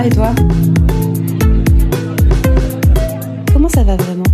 [0.00, 0.34] va et toi
[3.52, 4.24] Comment ça va vraiment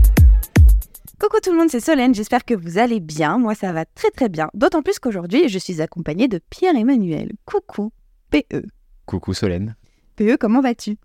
[1.19, 3.38] Coucou tout le monde, c'est Solène, j'espère que vous allez bien.
[3.38, 4.48] Moi ça va très très bien.
[4.54, 7.33] D'autant plus qu'aujourd'hui je suis accompagnée de Pierre-Emmanuel.
[7.44, 7.92] Coucou,
[8.30, 8.62] PE.
[9.06, 9.76] Coucou Solène.
[10.16, 10.98] PE, comment vas-tu?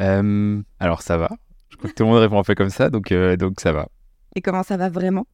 [0.00, 1.30] Euh, alors ça va.
[1.68, 3.72] Je crois que tout le monde répond un peu comme ça, donc, euh, donc ça
[3.72, 3.88] va.
[4.34, 5.26] Et comment ça va vraiment?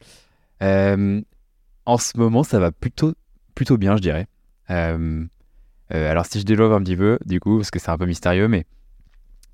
[0.63, 1.23] Euh,
[1.87, 3.15] en ce moment, ça va plutôt,
[3.55, 4.27] plutôt bien, je dirais.
[4.71, 5.25] Euh,
[5.95, 8.07] euh, alors si je développe un petit peu, du coup, parce que c'est un peu
[8.07, 8.65] mystérieux, mais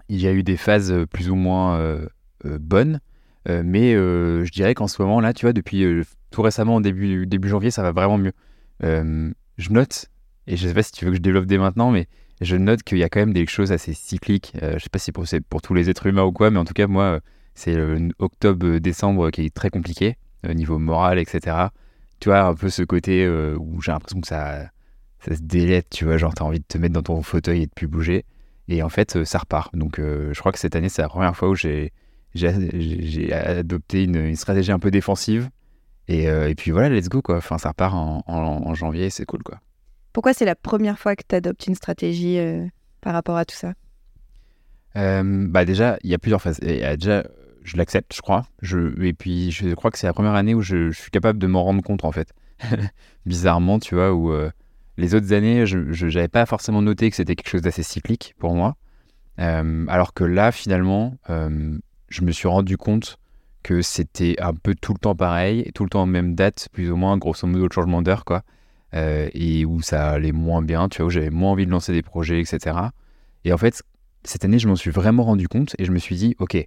[0.09, 2.07] il y a eu des phases euh, plus ou moins euh,
[2.45, 3.01] bonnes.
[3.49, 5.85] Mais je dirais qu'en ce moment, là, tu vois, depuis
[6.31, 8.33] tout récemment, début, début janvier, ça va vraiment mieux.
[8.81, 10.07] Je note,
[10.47, 12.07] et je sais pas si tu veux que je développe dès maintenant, mais
[12.41, 14.53] je note qu'il y a quand même des choses assez cycliques.
[14.55, 16.65] Je sais pas si pour, c'est pour tous les êtres humains ou quoi, mais en
[16.65, 17.19] tout cas, moi,
[17.57, 17.77] c'est
[18.21, 20.17] octobre-décembre qui est très compliqué
[20.49, 21.57] au niveau moral, etc.
[22.21, 24.71] Tu vois, un peu ce côté où j'ai l'impression que ça,
[25.25, 27.67] ça se délète, tu vois, genre t'as envie de te mettre dans ton fauteuil et
[27.67, 28.25] de plus bouger.
[28.69, 29.75] Et en fait, euh, ça repart.
[29.77, 31.93] Donc, euh, je crois que cette année, c'est la première fois où j'ai
[33.33, 35.51] adopté une, une stratégie un peu défensive.
[36.09, 37.37] Et, euh, et puis voilà, let's go, quoi.
[37.37, 39.61] Enfin, ça repart en, en, en janvier, c'est cool, quoi.
[40.13, 42.67] Pourquoi c'est la première fois que tu adoptes une stratégie euh,
[43.01, 43.73] par rapport à tout ça?
[44.97, 46.59] Euh, bah déjà, il y a plusieurs phases.
[46.63, 47.25] Et, euh, déjà,
[47.63, 48.45] je l'accepte, je crois.
[48.61, 51.39] Je, et puis, je crois que c'est la première année où je, je suis capable
[51.39, 52.33] de m'en rendre compte, en fait.
[53.27, 54.33] Bizarrement, tu vois, où
[55.03, 58.55] les autres années, je n'avais pas forcément noté que c'était quelque chose d'assez cyclique pour
[58.55, 58.77] moi.
[59.41, 61.77] Euh, alors que là, finalement, euh,
[62.09, 63.19] je me suis rendu compte
[63.65, 66.91] que c'était un peu tout le temps pareil, tout le temps en même date, plus
[66.93, 68.43] ou moins, grosso modo, le changement d'heure, quoi.
[68.95, 71.93] Euh, et où ça allait moins bien, tu vois, où j'avais moins envie de lancer
[71.93, 72.77] des projets, etc.
[73.45, 73.83] Et en fait,
[74.23, 76.65] cette année, je m'en suis vraiment rendu compte et je me suis dit, ok,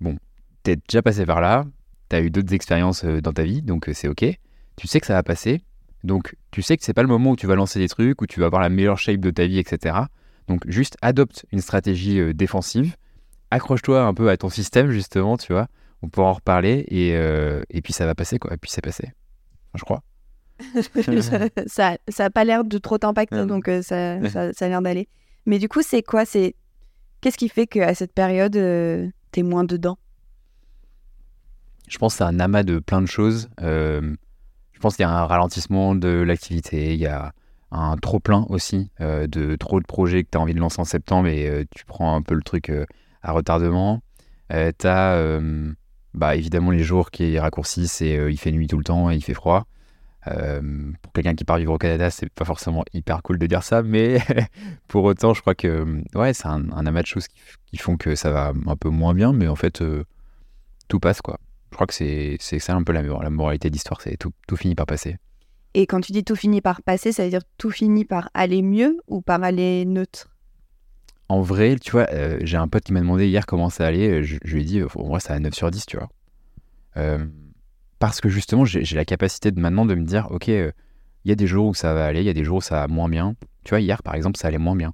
[0.00, 0.16] bon,
[0.62, 1.64] t'es déjà passé par là,
[2.08, 4.24] t'as eu d'autres expériences dans ta vie, donc c'est ok.
[4.76, 5.62] Tu sais que ça va passer,
[6.04, 8.26] donc tu sais que c'est pas le moment où tu vas lancer des trucs, où
[8.26, 9.96] tu vas avoir la meilleure shape de ta vie, etc.
[10.46, 12.94] Donc juste adopte une stratégie euh, défensive,
[13.50, 15.68] accroche-toi un peu à ton système, justement, tu vois.
[16.02, 18.54] On pourra en reparler et, euh, et puis ça va passer, quoi.
[18.54, 19.12] Et puis c'est passé,
[19.72, 20.02] Enfin, je crois.
[21.66, 24.82] Ça ça a pas l'air de trop t'impacter, donc euh, ça, ça, ça a l'air
[24.82, 25.08] d'aller.
[25.46, 26.24] Mais du coup, c'est quoi?
[26.24, 26.54] C'est
[27.24, 29.96] Qu'est-ce qui fait qu'à cette période, euh, t'es moins dedans?
[31.88, 33.48] Je pense que c'est un amas de plein de choses.
[33.62, 34.14] Euh,
[34.74, 37.32] je pense qu'il y a un ralentissement de l'activité, il y a
[37.74, 40.80] un trop plein aussi euh, de trop de projets que tu as envie de lancer
[40.80, 42.86] en septembre et euh, tu prends un peu le truc euh,
[43.22, 44.02] à retardement.
[44.50, 45.40] Tu as
[46.12, 49.24] bah, évidemment les jours qui raccourcissent et il fait nuit tout le temps et il
[49.24, 49.66] fait froid.
[50.24, 53.82] Pour quelqu'un qui part vivre au Canada, c'est pas forcément hyper cool de dire ça,
[53.82, 54.18] mais
[54.88, 58.30] pour autant, je crois que ouais, c'est un, amas de choses qui, font que ça
[58.30, 59.82] va un peu moins bien, mais en fait,
[60.86, 61.40] tout passe quoi.
[61.74, 64.30] Je crois que c'est c'est ça un peu la, la moralité de l'histoire, c'est tout,
[64.46, 65.16] tout finit par passer.
[65.74, 68.62] Et quand tu dis tout finit par passer, ça veut dire tout finit par aller
[68.62, 70.30] mieux ou par aller neutre?
[71.28, 74.22] En vrai, tu vois, euh, j'ai un pote qui m'a demandé hier comment ça allait.
[74.22, 76.08] Je, je lui ai dit, euh, en vrai, ça a 9 sur 10, tu vois.
[76.96, 77.26] Euh,
[77.98, 80.70] parce que justement, j'ai la capacité de maintenant de me dire, ok, euh,
[81.24, 82.62] il y a des jours où ça va aller, il y a des jours où
[82.62, 83.34] ça va moins bien.
[83.64, 84.92] Tu vois, hier, par exemple, ça allait moins bien.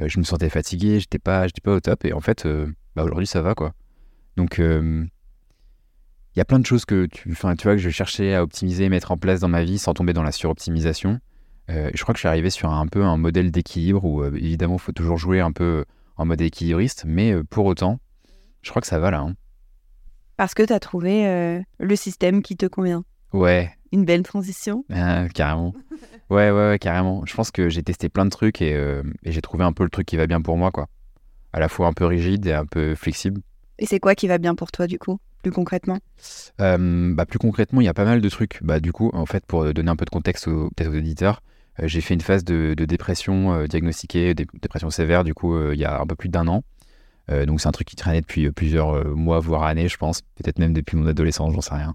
[0.00, 3.04] Euh, je me sentais fatigué, j'étais pas, pas au top, et en fait, euh, bah,
[3.04, 3.72] aujourd'hui, ça va, quoi.
[4.36, 5.06] Donc, euh,
[6.34, 8.42] il y a plein de choses que tu, enfin, tu vois, que je cherchais à
[8.42, 11.18] optimiser, mettre en place dans ma vie sans tomber dans la suroptimisation.
[11.70, 14.32] Euh, je crois que je suis arrivé sur un peu un modèle d'équilibre où, euh,
[14.34, 15.84] évidemment, il faut toujours jouer un peu
[16.16, 18.00] en mode équilibriste, mais euh, pour autant,
[18.62, 19.20] je crois que ça va là.
[19.20, 19.34] hein.
[20.36, 23.04] Parce que t'as trouvé euh, le système qui te convient.
[23.32, 24.84] Ouais, Une belle transition.
[24.92, 25.74] ah, carrément.
[26.30, 27.24] Ouais, ouais, ouais, carrément.
[27.26, 29.84] Je pense que j'ai testé plein de trucs et, euh, et j'ai trouvé un peu
[29.84, 30.86] le truc qui va bien pour moi, quoi.
[31.52, 33.40] À la fois un peu rigide et un peu flexible.
[33.78, 35.98] Et c'est quoi qui va bien pour toi, du coup, plus concrètement
[36.60, 38.58] Euh, bah, plus concrètement, il y a pas mal de trucs.
[38.62, 41.42] Bah, du coup, en fait, pour donner un peu de contexte aux, aux auditeurs,
[41.80, 45.78] euh, j'ai fait une phase de, dépression euh, diagnostiquée, dé- dépression sévère, du coup, il
[45.78, 46.62] y a un peu plus d'un an.
[47.46, 50.22] Donc, c'est un truc qui traînait depuis plusieurs mois, voire années, je pense.
[50.34, 51.94] Peut-être même depuis mon adolescence, j'en sais rien.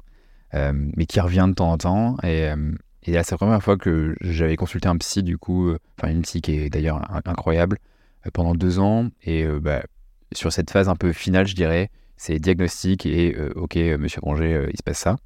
[0.74, 2.18] Mais qui revient de temps en temps.
[2.24, 2.48] Et,
[3.08, 6.42] là, c'est la première fois que j'avais consulté un psy, du coup, enfin, une psy
[6.42, 7.80] qui est d'ailleurs in- incroyable,
[8.32, 9.10] pendant deux ans.
[9.26, 9.84] Et bah,
[10.32, 14.22] sur cette phase un peu finale, je dirais, c'est diagnostic et euh, ok, euh, monsieur
[14.22, 15.18] Granger, euh, il se passe ça.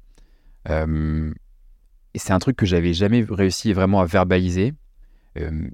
[2.14, 4.74] C'est un truc que j'avais jamais réussi vraiment à verbaliser,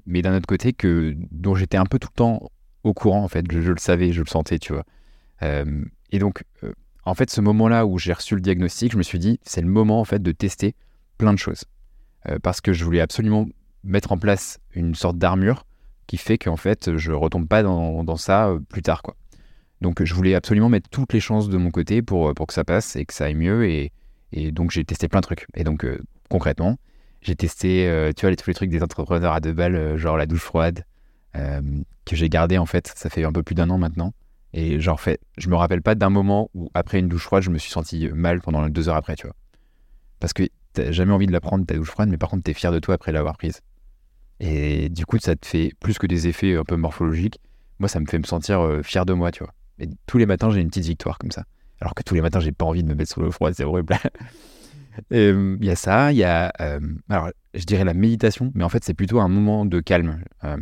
[0.05, 2.51] mais d'un autre côté, que, dont j'étais un peu tout le temps
[2.83, 3.43] au courant, en fait.
[3.51, 4.83] Je, le savais, je le sentais, tu vois.
[6.11, 6.43] Et donc,
[7.03, 9.67] en fait, ce moment-là où j'ai reçu le diagnostic, je me suis dit, c'est le
[9.67, 10.75] moment, en fait, de tester
[11.17, 11.65] plein de choses.
[12.43, 13.47] Parce que je voulais absolument
[13.83, 15.65] mettre en place une sorte d'armure
[16.05, 19.15] qui fait qu'en fait, je retombe pas dans, dans ça plus tard, quoi.
[19.81, 22.63] Donc, je voulais absolument mettre toutes les chances de mon côté pour, pour que ça
[22.63, 23.69] passe et que ça aille mieux.
[23.69, 23.91] Et,
[24.31, 25.45] et donc, j'ai testé plein de trucs.
[25.55, 26.77] Et donc, euh, concrètement,
[27.21, 29.97] j'ai testé, euh, tu vois, les, tous les trucs des entrepreneurs à deux balles, euh,
[29.97, 30.83] genre la douche froide,
[31.35, 31.61] euh,
[32.05, 32.91] que j'ai gardé en fait.
[32.95, 34.13] Ça fait un peu plus d'un an maintenant.
[34.53, 37.49] Et genre, fait, je me rappelle pas d'un moment où après une douche froide, je
[37.49, 39.35] me suis senti mal pendant deux heures après, tu vois.
[40.19, 42.53] Parce que t'as jamais envie de la prendre ta douche froide, mais par contre, t'es
[42.53, 43.61] fier de toi après l'avoir prise.
[44.39, 47.39] Et du coup, ça te fait plus que des effets un peu morphologiques.
[47.79, 49.53] Moi, ça me fait me sentir euh, fier de moi, tu vois.
[49.79, 51.43] Et tous les matins, j'ai une petite victoire comme ça.
[51.79, 53.63] Alors que tous les matins, j'ai pas envie de me mettre sous l'eau froide, c'est
[53.63, 53.95] horrible.
[55.11, 56.79] Il y a ça, il y a, euh,
[57.09, 60.57] alors je dirais la méditation, mais en fait c'est plutôt un moment de calme, euh,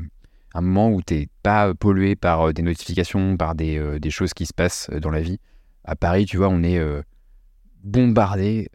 [0.54, 4.46] un moment où t'es pas pollué par euh, des notifications, par des, des, choses qui
[4.46, 5.40] se passent dans la vie.
[5.86, 6.82] À Paris, tu vois, on est
[7.84, 8.70] bombardé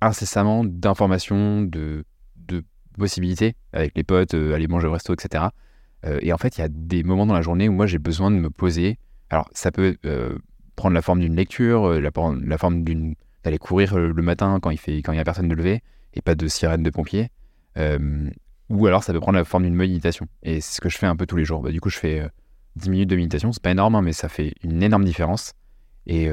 [0.00, 2.04] incessamment d'informations, de,
[2.36, 2.64] de,
[2.98, 5.44] possibilités avec les potes, aller manger au resto, etc.
[6.20, 8.30] et en fait, il y a des moments dans la journée où moi j'ai besoin
[8.30, 8.98] de me poser.
[9.32, 9.96] Alors ça peut
[10.76, 12.10] prendre la forme d'une lecture, la,
[12.44, 15.48] la forme d'une d'aller courir euh, le matin quand il fait quand il a personne
[15.48, 15.82] de lever
[16.14, 17.30] et pas de sirène de pompiers.
[17.78, 18.30] Euh,
[18.68, 20.26] ou alors ça peut prendre la forme d'une méditation.
[20.42, 21.62] Et c'est ce que je fais un peu tous les jours.
[21.62, 22.30] Bah, du coup, je fais
[22.76, 23.52] 10 euh, minutes de méditation.
[23.52, 25.52] C'est pas énorme, hein, mais ça fait une énorme différence.
[26.06, 26.28] Et,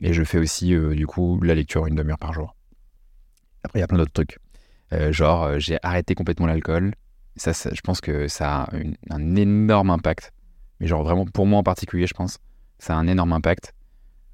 [0.00, 2.54] et je fais aussi, du coup, la lecture une demi-heure par jour.
[3.64, 4.38] Après, il y a plein d'autres trucs.
[5.10, 6.92] genre, j'ai arrêté complètement l'alcool.
[7.36, 8.76] Ça, je pense que ça a
[9.08, 10.34] un énorme impact.
[10.80, 12.38] Mais genre, vraiment, pour moi en particulier, je pense,
[12.78, 13.74] ça a un énorme impact.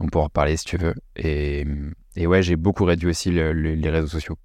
[0.01, 0.95] On pourra en parler si tu veux.
[1.17, 1.65] Et,
[2.17, 4.39] et ouais, j'ai beaucoup réduit aussi les réseaux sociaux,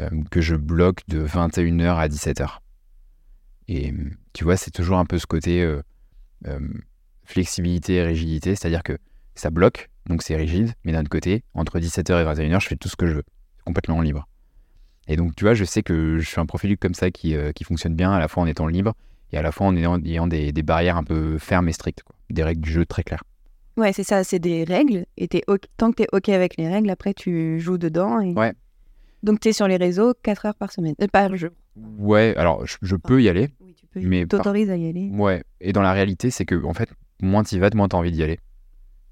[0.00, 2.58] euh, que je bloque de 21h à 17h.
[3.68, 3.94] Et
[4.32, 5.82] tu vois, c'est toujours un peu ce côté euh,
[6.46, 6.58] euh,
[7.24, 8.98] flexibilité et rigidité, c'est-à-dire que
[9.36, 12.76] ça bloque, donc c'est rigide, mais d'un autre côté, entre 17h et 21h, je fais
[12.76, 13.24] tout ce que je veux,
[13.64, 14.26] complètement libre.
[15.06, 17.64] Et donc, tu vois, je sais que je suis un profil comme ça qui, qui
[17.64, 18.94] fonctionne bien, à la fois en étant libre
[19.32, 22.16] et à la fois en ayant, des, des barrières un peu fermes et strictes, quoi.
[22.30, 23.22] des règles du jeu très claires.
[23.76, 25.06] Ouais, c'est ça, c'est des règles.
[25.16, 25.28] Et
[25.76, 28.20] tant que tu es OK avec les règles, après, tu joues dedans.
[28.20, 28.34] Et...
[28.34, 28.52] Ouais.
[29.22, 31.50] Donc, tu es sur les réseaux 4 heures par semaine, euh, par jour.
[31.76, 33.48] Ouais, alors je, peux y aller.
[33.60, 34.00] Oui, tu peux.
[34.00, 35.08] Mais t'autorises à y aller.
[35.12, 36.90] Ouais, et dans la réalité, c'est que, en fait,
[37.22, 38.38] moins tu y vas, moins tu as envie d'y aller.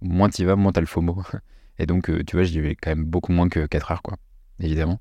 [0.03, 1.23] Moins tu y vas, moins tu as le FOMO.
[1.79, 4.17] Et donc, euh, tu vois, j'y vais quand même beaucoup moins que 4 heures, quoi,
[4.61, 4.99] évidemment.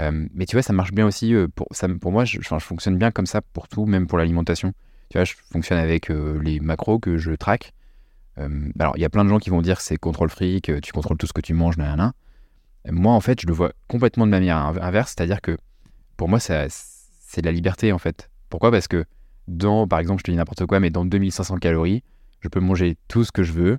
[0.00, 1.34] Euh, mais tu vois, ça marche bien aussi.
[1.54, 4.72] pour, ça, pour moi, je, fonctionne bien comme ça pour tout, même pour l'alimentation.
[5.10, 7.72] Tu vois, je fonctionne avec les macros que je traque.
[8.38, 10.68] Euh, alors, il y a plein de gens qui vont dire que c'est contrôle fric,
[10.68, 12.12] euh, tu contrôles tout ce que tu manges, nan,
[12.90, 15.56] Moi, en fait, je le vois complètement de manière inverse, c'est-à-dire que
[16.16, 16.68] pour moi, c'est
[17.40, 18.30] de la liberté, en fait.
[18.48, 18.70] Pourquoi?
[18.70, 19.04] Parce que
[19.46, 22.02] dans, par exemple, je te dis n'importe quoi, mais dans 2500 calories,
[22.40, 23.78] je peux manger tout ce que je veux.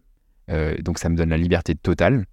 [0.50, 2.25] Euh, donc, ça me donne la liberté totale.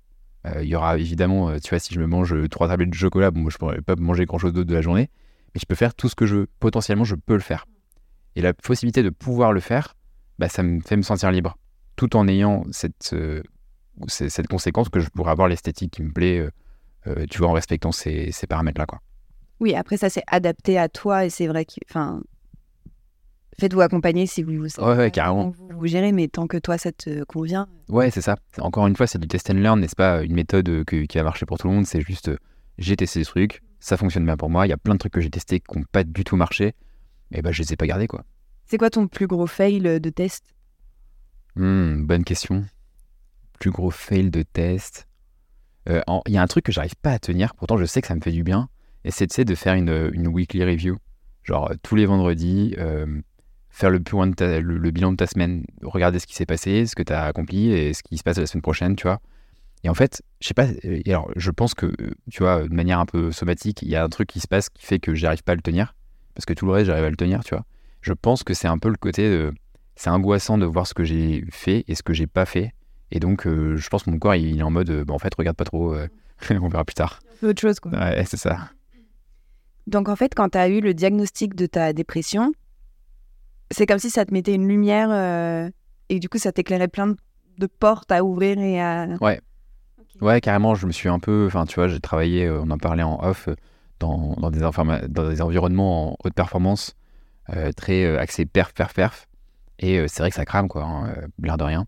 [0.62, 3.48] Il y aura évidemment, tu vois, si je me mange trois tablettes de chocolat, bon,
[3.50, 5.10] je pourrais pas manger grand-chose d'autre de la journée,
[5.54, 6.46] mais je peux faire tout ce que je veux.
[6.60, 7.66] Potentiellement, je peux le faire.
[8.36, 9.96] Et la possibilité de pouvoir le faire,
[10.38, 11.56] bah, ça me fait me sentir libre
[11.96, 13.42] tout en ayant cette, euh,
[14.06, 16.50] cette conséquence que je pourrais avoir l'esthétique qui me plaît, euh,
[17.06, 18.86] euh, tu vois, en respectant ces, paramètres-là.
[19.58, 21.80] Oui, après ça, c'est adapté à toi et c'est vrai que,
[23.58, 25.50] faites-vous accompagner si vous, vous, ouais, carrément.
[25.50, 27.68] vous, vous gérez, mais tant que toi, ça te convient.
[27.88, 28.36] Ouais, c'est ça.
[28.58, 30.22] Encore une fois, c'est du test and learn, n'est-ce pas?
[30.22, 32.30] Une méthode qui va marcher pour tout le monde, c'est juste,
[32.78, 35.12] j'ai testé des trucs, ça fonctionne bien pour moi, il y a plein de trucs
[35.12, 36.74] que j'ai testés qui n'ont pas du tout marché,
[37.32, 38.24] et ben je les ai pas gardés, quoi.
[38.66, 40.54] C'est quoi ton plus gros fail de test?
[41.54, 42.66] Hmm, bonne question.
[43.58, 45.06] Plus gros fail de test.
[45.88, 48.08] Euh, il y a un truc que j'arrive pas à tenir, pourtant je sais que
[48.08, 48.68] ça me fait du bien,
[49.04, 50.98] et c'est de faire une, une, weekly review.
[51.44, 53.06] Genre tous les vendredis, euh,
[53.76, 57.12] faire le, le, bilan de ta semaine, regarder ce qui s'est passé, ce que tu
[57.12, 59.20] as accompli et ce qui se passe la semaine prochaine, tu vois.
[59.84, 60.66] Et en fait, je sais pas,
[61.06, 61.92] alors je pense que,
[62.30, 64.70] tu vois, de manière un peu somatique, il y a un truc qui se passe
[64.70, 65.94] qui fait que j'arrive pas à le tenir,
[66.34, 67.66] parce que tout le reste, j'arrive à le tenir, tu vois.
[68.00, 69.52] Je pense que c'est un peu le côté de
[69.94, 72.72] c'est angoissant de voir ce que j'ai fait et ce que j'ai pas fait.
[73.10, 75.18] Et donc, euh, je pense que mon corps, il, est en mode, euh, bah, en
[75.18, 76.08] fait, regarde pas trop, euh,
[76.50, 77.20] on verra plus tard.
[77.42, 77.92] Autre chose, quoi.
[77.92, 78.70] Ouais, c'est ça.
[79.86, 82.52] Donc, en fait, quand tu as eu le diagnostic de ta dépression,
[83.70, 85.70] c'est comme si ça te mettait une lumière
[86.08, 87.14] et du coup, ça t'éclairait plein
[87.58, 89.08] de portes à ouvrir et à.
[89.20, 89.40] Ouais.
[90.20, 91.44] Ouais, carrément, je me suis un peu.
[91.46, 93.48] Enfin, tu vois, j'ai travaillé, on en parlait en off,
[94.00, 96.94] dans, dans, des, dans des environnements en haute performance,
[97.76, 99.26] très axés perf, perf, perf.
[99.78, 101.86] Et euh, c'est vrai que ça crame, quoi, hein, euh, l'air de rien.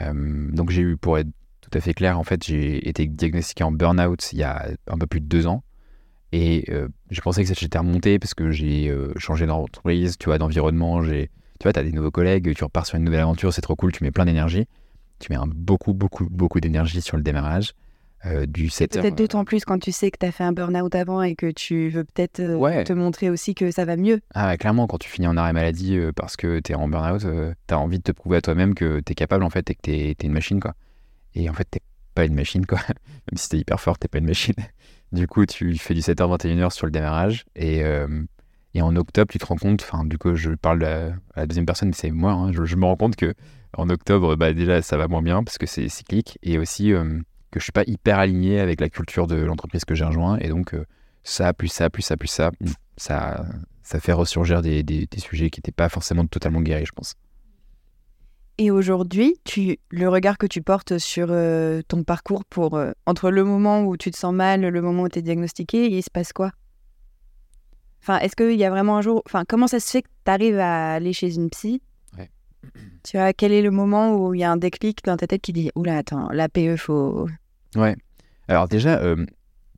[0.00, 1.28] Euh, donc j'ai eu, pour être
[1.60, 4.98] tout à fait clair, en fait, j'ai été diagnostiqué en burn-out il y a un
[4.98, 5.62] peu plus de deux ans.
[6.32, 6.66] Et
[7.10, 11.02] je pensais que j'étais remonté parce que j'ai changé d'entreprise, tu vois, d'environnement.
[11.02, 13.62] J'ai, tu vois, tu as des nouveaux collègues, tu repars sur une nouvelle aventure, c'est
[13.62, 14.66] trop cool, tu mets plein d'énergie.
[15.18, 17.72] Tu mets un, beaucoup, beaucoup, beaucoup d'énergie sur le démarrage.
[18.26, 20.92] Euh, du 7 Peut-être d'autant plus quand tu sais que tu as fait un burn-out
[20.96, 24.20] avant et que tu veux peut-être euh, te montrer aussi que ça va mieux.
[24.34, 27.20] Ah, clairement, quand tu finis en arrêt maladie euh, parce que tu es en burn-out,
[27.20, 29.74] tu as envie de te prouver à toi-même que tu es capable en fait et
[29.76, 30.58] que tu es, une machine.
[30.58, 30.74] quoi.
[31.36, 31.78] Et en fait, tu
[32.18, 32.80] pas une machine, quoi.
[32.88, 34.56] Même si tu es hyper fort, tu pas une machine.
[35.12, 37.82] Du coup, tu fais du 7h-21h sur le démarrage et,
[38.74, 41.66] et en octobre, tu te rends compte, enfin, du coup, je parle à, la deuxième
[41.66, 43.34] personne, mais c'est moi, hein, je, me rends compte que
[43.76, 47.18] en octobre, bah, déjà, ça va moins bien parce que c'est cyclique et aussi euh,
[47.50, 50.38] que je suis pas hyper aligné avec la culture de l'entreprise que j'ai rejoint.
[50.38, 50.84] Et donc, euh,
[51.24, 52.52] ça, plus ça, plus ça, plus ça,
[52.96, 57.14] ça, fait ressurgir des, sujets qui n'étaient pas forcément totalement guéris, je pense.
[58.58, 63.44] Et aujourd'hui, tu, le regard que tu portes sur euh, ton parcours pour entre le
[63.44, 66.32] moment où tu te sens mal, le moment où tu es diagnostiqué, il se passe
[66.32, 66.50] quoi?
[68.02, 69.22] Enfin, est-ce qu'il y a vraiment un jour.
[69.26, 71.82] Enfin, comment ça se fait que tu arrives à aller chez une psy?
[72.16, 72.30] Ouais.
[73.04, 75.42] Tu vois, quel est le moment où il y a un déclic dans ta tête
[75.42, 77.28] qui dit Oula, attends, l'APE, faut.
[77.76, 77.96] Ouais.
[78.48, 79.26] Alors, déjà, euh,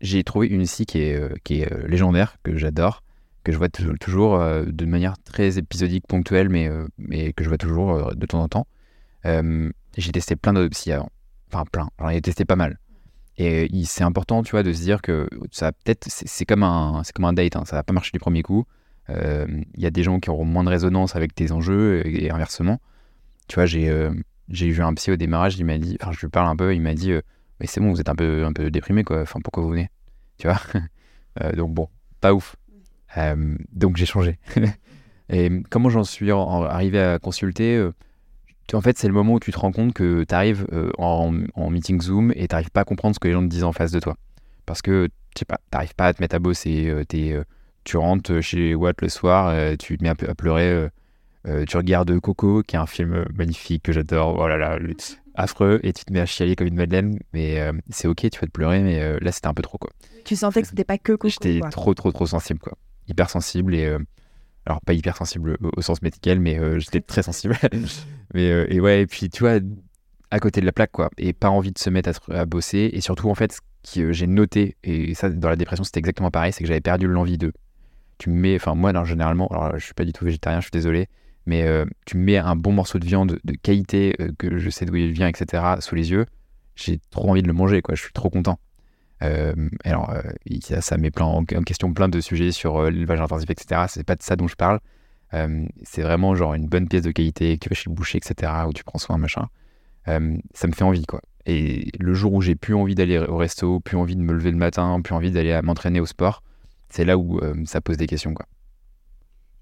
[0.00, 3.02] j'ai trouvé une psy qui est, euh, qui est euh, légendaire, que j'adore,
[3.44, 8.14] que je vois toujours de manière très épisodique, ponctuelle, mais, mais que je vois toujours
[8.14, 8.66] de temps en temps.
[9.25, 11.11] j'ai testé plein d'autres psy avant.
[11.52, 11.88] Enfin, plein.
[11.99, 12.78] J'en ai testé pas mal.
[13.42, 17.25] Et c'est important, tu vois, de se dire que ça peut-être, c'est comme un, comme
[17.25, 18.66] un date, hein, ça va pas marcher du premier coup.
[19.09, 22.30] Euh, il y a des gens qui auront moins de résonance avec tes enjeux et,
[22.30, 22.80] inversement.
[23.49, 24.12] Tu vois, j'ai, euh,
[24.49, 26.82] vu un psy au démarrage, il m'a dit, enfin, je lui parle un peu, il
[26.82, 27.23] m'a dit, euh,
[27.61, 29.23] mais c'est bon, vous êtes un peu, un peu déprimé, quoi.
[29.23, 29.90] Enfin, pourquoi vous venez,
[30.38, 30.61] tu vois?
[31.56, 31.88] Donc bon,
[32.20, 32.56] pas ouf.
[33.73, 34.38] Donc j'ai changé.
[35.29, 37.90] et comment j'en suis arrivé à consulter
[38.75, 41.31] en fait, c'est le moment où tu te rends compte que tu arrives euh, en,
[41.71, 43.73] meeting Zoom et tu n'arrives pas à comprendre ce que les gens te disent en
[43.73, 44.17] face de toi.
[44.67, 46.88] Parce que, tu n'arrives pas à te mettre à bosser.
[46.88, 47.45] Euh, euh,
[47.85, 50.88] tu rentres chez Watt le soir, tu te mets à, pleurer.
[51.67, 54.38] tu regardes Coco, qui est un film magnifique que j'adore.
[54.38, 54.79] Oh là là,
[55.35, 55.81] affreux.
[55.83, 57.19] Et tu te mets à chialer comme une madeleine.
[57.33, 59.79] Mais c'est ok, tu vas te pleurer, mais là, c'était un peu trop.
[59.79, 59.90] Quoi.
[60.25, 61.29] Tu sentais que c'était pas que Coco.
[61.29, 62.61] J'étais trop, trop, trop sensible.
[62.61, 62.76] quoi.
[63.11, 63.97] Hyper sensible et
[64.67, 67.57] alors pas hyper sensible au, sens médical, mais euh, j'étais très sensible.
[68.35, 69.59] mais euh, et ouais, et puis tu vois,
[70.31, 73.00] à côté de la plaque quoi, et pas envie de se mettre à, bosser, et
[73.00, 76.31] surtout en fait, ce que euh, j'ai noté, et ça dans la dépression c'était exactement
[76.31, 77.52] pareil, c'est que j'avais perdu l'envie de.
[78.19, 80.73] Tu me mets, enfin moi généralement, alors je suis pas du tout végétarien, je suis
[80.73, 81.09] désolé,
[81.47, 81.67] mais
[82.05, 85.11] tu me mets un bon morceau de viande de qualité que je sais d'où il
[85.12, 85.76] vient, etc.
[85.81, 86.26] sous les yeux,
[86.76, 88.61] j'ai trop envie de le manger quoi, je suis trop content.
[89.23, 90.23] Euh, alors, euh,
[90.81, 93.83] ça, met plein, en, question plein de sujets sur euh, l'élevage intensif, etc.
[93.89, 94.81] C'est pas de ça dont je parle.
[95.83, 98.53] c'est vraiment genre une bonne pièce de qualité que tu vas chez le boucher, etc.
[98.67, 99.49] où tu prends soin, machin.
[100.07, 101.21] ça me fait envie, quoi.
[101.47, 104.50] Et le jour où j'ai plus envie d'aller au resto, plus envie de me lever
[104.50, 106.43] le matin, plus envie d'aller m'entraîner au sport,
[106.89, 108.47] c'est là où ça pose des questions, quoi.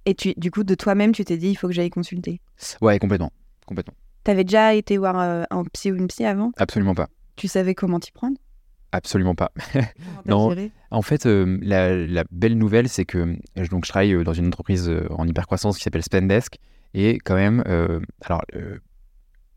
[0.06, 2.40] Et tu, du coup, de toi-même, tu t'es dit, il faut que j'aille consulter?
[2.80, 3.30] Ouais, complètement.
[3.66, 3.94] complètement.
[4.24, 6.52] T'avais déjà été voir un psy ou une psy avant?
[6.56, 7.08] Absolument pas.
[7.36, 8.38] Tu savais comment t'y prendre?
[8.92, 9.52] Absolument pas.
[10.26, 10.54] non.
[10.90, 14.46] En fait, euh, la, belle nouvelle, c'est que euh, donc, je travaille euh, dans une
[14.46, 16.58] entreprise en hypercroissance qui s'appelle Spendesk.
[16.94, 17.62] Et quand même,
[18.22, 18.42] alors,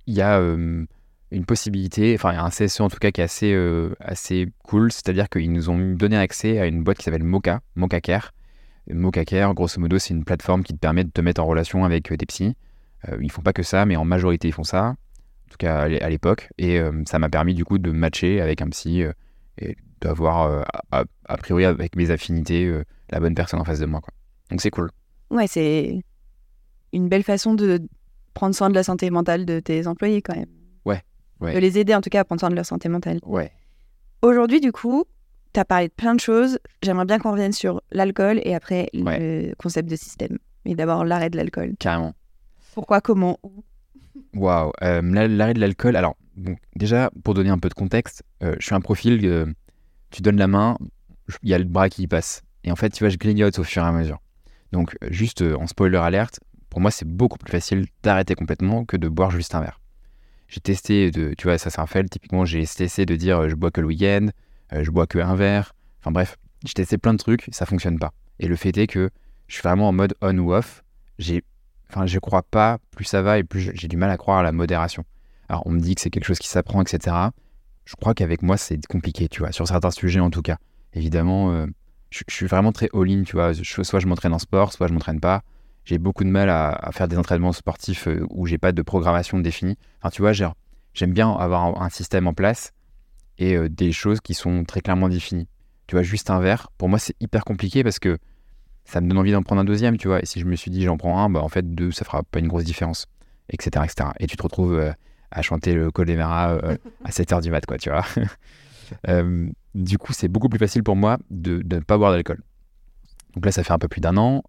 [0.06, 3.22] il y a une possibilité, enfin, il y a un CSE en tout cas qui
[3.22, 3.56] est assez,
[4.02, 4.92] assez cool.
[4.92, 8.34] C'est-à-dire qu'ils nous ont donné accès à une boîte qui s'appelle Mocha, Mocha Care.
[8.92, 11.86] Mocha Care, grosso modo, c'est une plateforme qui te permet de te mettre en relation
[11.86, 12.58] avec des psys.
[13.22, 14.96] ils font pas que ça, mais en majorité, ils font ça
[15.52, 16.50] en tout cas à l'époque.
[16.58, 19.12] Et euh, ça m'a permis du coup de matcher avec un psy euh,
[19.58, 22.74] et d'avoir, euh, a, priori, avec mes affinités,
[23.10, 24.00] la bonne personne en face de moi.
[24.00, 24.14] Quoi.
[24.50, 24.90] Donc c'est cool.
[25.30, 26.02] Ouais, c'est
[26.94, 27.82] une belle façon de
[28.34, 30.50] prendre soin de la santé mentale de tes employés quand même.
[30.86, 31.02] Ouais.
[31.42, 31.54] ouais.
[31.54, 33.20] De les aider en tout cas à prendre soin de leur santé mentale.
[33.24, 33.52] Ouais.
[34.22, 35.04] Aujourd'hui, du coup,
[35.54, 36.60] tu as parlé de plein de choses.
[36.82, 40.38] J'aimerais bien qu'on revienne sur l'alcool et après le concept de système.
[40.66, 41.76] Mais d'abord, l'arrêt de l'alcool.
[41.78, 42.14] Carrément.
[42.74, 43.64] Pourquoi, comment, où
[44.34, 45.96] Waouh, euh, l'arrêt de l'alcool.
[45.96, 46.16] Alors,
[46.76, 49.46] déjà, pour donner un peu de contexte, euh, je suis un profil, euh,
[50.10, 50.78] tu donnes la main,
[51.44, 52.44] il y a le bras qui passe.
[52.64, 54.20] Et en fait, tu vois, je grignote au fur et à mesure.
[54.72, 59.10] Donc, juste en spoiler alerte, pour moi, c'est beaucoup plus facile d'arrêter complètement que de
[59.10, 59.82] boire juste un verre.
[60.48, 63.56] J'ai testé, de, tu vois, ça c'est un fait, typiquement, j'ai testé de dire je
[63.56, 64.28] bois que le week-end,
[64.72, 65.74] je bois que un verre.
[66.00, 68.14] Enfin bref, j'ai testé plein de trucs, ça fonctionne pas.
[68.40, 69.10] Et le fait est que
[69.48, 70.84] je suis vraiment en mode on ou off.
[71.20, 71.44] J'ai
[71.92, 74.44] Enfin, je crois pas, plus ça va et plus j'ai du mal à croire à
[74.44, 75.04] la modération.
[75.50, 77.16] Alors, on me dit que c'est quelque chose qui s'apprend, etc.
[77.84, 80.58] Je crois qu'avec moi, c'est compliqué, tu vois, sur certains sujets en tout cas.
[80.94, 81.66] Évidemment, euh,
[82.10, 83.54] je, suis vraiment très all-in, tu vois.
[83.54, 85.44] soit je m'entraîne en sport, soit je m'entraîne pas.
[85.84, 89.40] J'ai beaucoup de mal à, faire des entraînements sportifs euh, où j'ai pas de programmation
[89.40, 89.78] définie.
[90.00, 92.72] Enfin, tu vois, j'aime bien avoir un, système en place
[93.38, 95.50] et euh, des choses qui sont très clairement définies.
[95.88, 98.18] Tu vois, juste un verre, pour moi, c'est hyper compliqué parce que
[98.86, 100.22] ça me donne envie d'en prendre un deuxième, tu vois.
[100.22, 102.24] Et si je me suis dit j'en prends un, bah en fait deux, ça fera
[102.24, 103.08] pas une grosse différence,
[103.50, 103.86] etc.
[103.86, 104.10] etc.
[104.20, 104.92] Et tu te retrouves euh,
[105.32, 108.06] à chanter le des euh, à 7h du mat, quoi, tu vois.
[109.08, 112.42] Euh, du coup, c'est beaucoup plus facile pour moi de, ne pas boire d'alcool.
[113.36, 114.44] Donc là, ça fait un peu plus d'un an.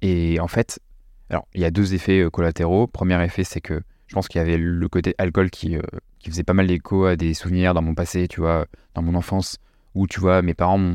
[0.00, 0.80] et en fait,
[1.28, 2.86] alors il y a deux effets collatéraux.
[2.86, 5.76] Premier effet, c'est que je pense qu'il y avait le côté alcool qui,
[6.20, 9.14] qui faisait pas mal d'écho à des souvenirs dans mon passé, tu vois, dans mon
[9.14, 9.58] enfance,
[9.94, 10.94] où tu vois, mes parents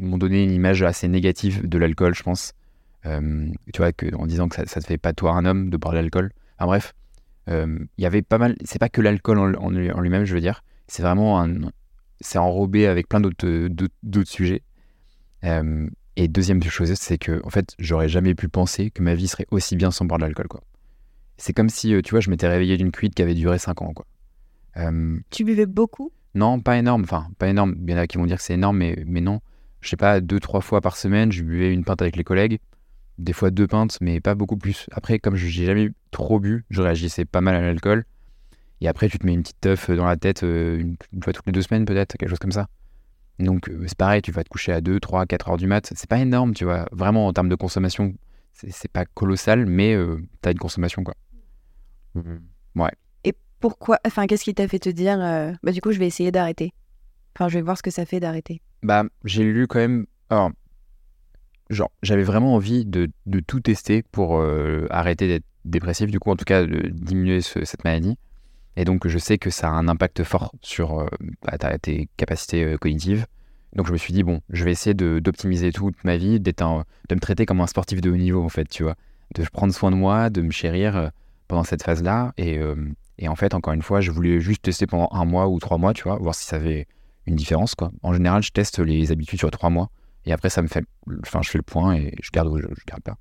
[0.00, 2.52] m'ont donné une image assez négative de l'alcool, je pense.
[3.06, 5.70] Euh, tu vois, que, en disant que ça, ça te fait pas toi un homme
[5.70, 6.30] de boire de l'alcool.
[6.58, 6.94] Enfin bref,
[7.48, 8.56] euh, il y avait pas mal.
[8.64, 10.62] C'est pas que l'alcool en, en lui- en lui-même, je veux dire.
[10.86, 11.70] C'est vraiment un.
[12.20, 14.62] C'est enrobé avec plein d'autres euh, d'autres- sujets.
[15.44, 19.28] Euh, et deuxième chose, c'est que en fait, j'aurais jamais pu penser que ma vie
[19.28, 20.62] serait aussi bien sans boire de l'alcool, quoi.
[21.38, 23.92] C'est comme si, tu vois, je m'étais réveillé d'une cuite qui avait duré 5 ans,
[23.94, 24.04] quoi.
[25.30, 26.12] Tu buvais beaucoup?
[26.34, 27.02] Non, pas énorme.
[27.02, 27.74] Enfin, pas énorme.
[27.82, 29.40] Il y en a qui vont dire que c'est énorme, mais, mais non.
[29.80, 32.58] Je sais pas, deux, trois fois par semaine, je buvais une pinte avec les collègues.
[33.18, 34.86] Des fois deux pintes, mais pas beaucoup plus.
[34.92, 38.04] Après, comme je j'ai jamais trop bu, je réagissais pas mal à l'alcool.
[38.80, 41.32] Et après, tu te mets une petite teuf dans la tête euh, une, une fois
[41.32, 42.66] toutes les deux semaines, peut-être, quelque chose comme ça.
[43.38, 45.92] Donc, euh, c'est pareil, tu vas te coucher à 2, 3, 4 heures du mat.
[45.94, 46.86] C'est pas énorme, tu vois.
[46.92, 48.14] Vraiment, en termes de consommation,
[48.52, 51.14] c'est pas colossal, mais euh, t'as une consommation, quoi.
[53.24, 56.06] Et pourquoi Enfin, qu'est-ce qui t'a fait te dire euh, Bah, du coup, je vais
[56.06, 56.72] essayer d'arrêter?
[57.40, 58.60] Enfin, je vais voir ce que ça fait d'arrêter.
[58.82, 60.04] Bah, j'ai lu quand même.
[60.28, 60.50] Alors,
[61.70, 66.30] genre, j'avais vraiment envie de, de tout tester pour euh, arrêter d'être dépressif, du coup,
[66.30, 68.18] en tout cas, diminuer ce- cette maladie.
[68.76, 71.06] Et donc, je sais que ça a un impact fort sur euh,
[71.42, 73.24] bah, tes capacités euh, cognitives.
[73.74, 77.14] Donc, je me suis dit, bon, je vais essayer d'optimiser toute ma vie, d'être de
[77.14, 78.96] me traiter comme un sportif de haut niveau, en fait, tu vois.
[79.34, 81.10] De prendre soin de moi, de me chérir
[81.48, 82.34] pendant cette phase-là.
[82.36, 82.60] Et,
[83.16, 85.78] et en fait, encore une fois, je voulais juste tester pendant un mois ou trois
[85.78, 86.86] mois, tu vois, voir si ça avait
[87.26, 87.90] une différence quoi.
[88.02, 89.90] En général, je teste les habitudes sur trois mois
[90.26, 90.84] et après ça me fait,
[91.22, 93.16] enfin je fais le point et je garde ou je, garde pas.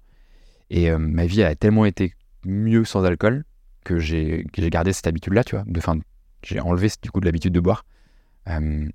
[0.70, 2.14] Et euh, ma vie a tellement été
[2.46, 3.44] mieux sans alcool
[3.84, 5.64] que j'ai gardé cette habitude là, tu vois.
[5.66, 5.98] De fin,
[6.44, 7.86] j'ai enlevé du coup de l'habitude de boire.
[8.48, 8.88] Euh,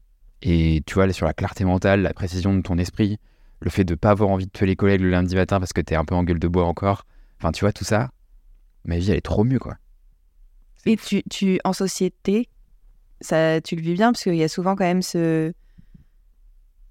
[0.42, 3.18] et tu vois, sur la clarté mentale, la précision de ton esprit,
[3.60, 5.80] le fait de pas avoir envie de tuer les collègues le lundi matin parce que
[5.80, 7.06] t'es un peu en gueule de bois encore.
[7.38, 8.10] Enfin, tu vois tout ça,
[8.84, 9.76] ma vie elle est trop mieux quoi.
[10.86, 12.48] Et tu, tu, en société,
[13.20, 15.52] ça, tu le vis bien parce qu'il y a souvent quand même ce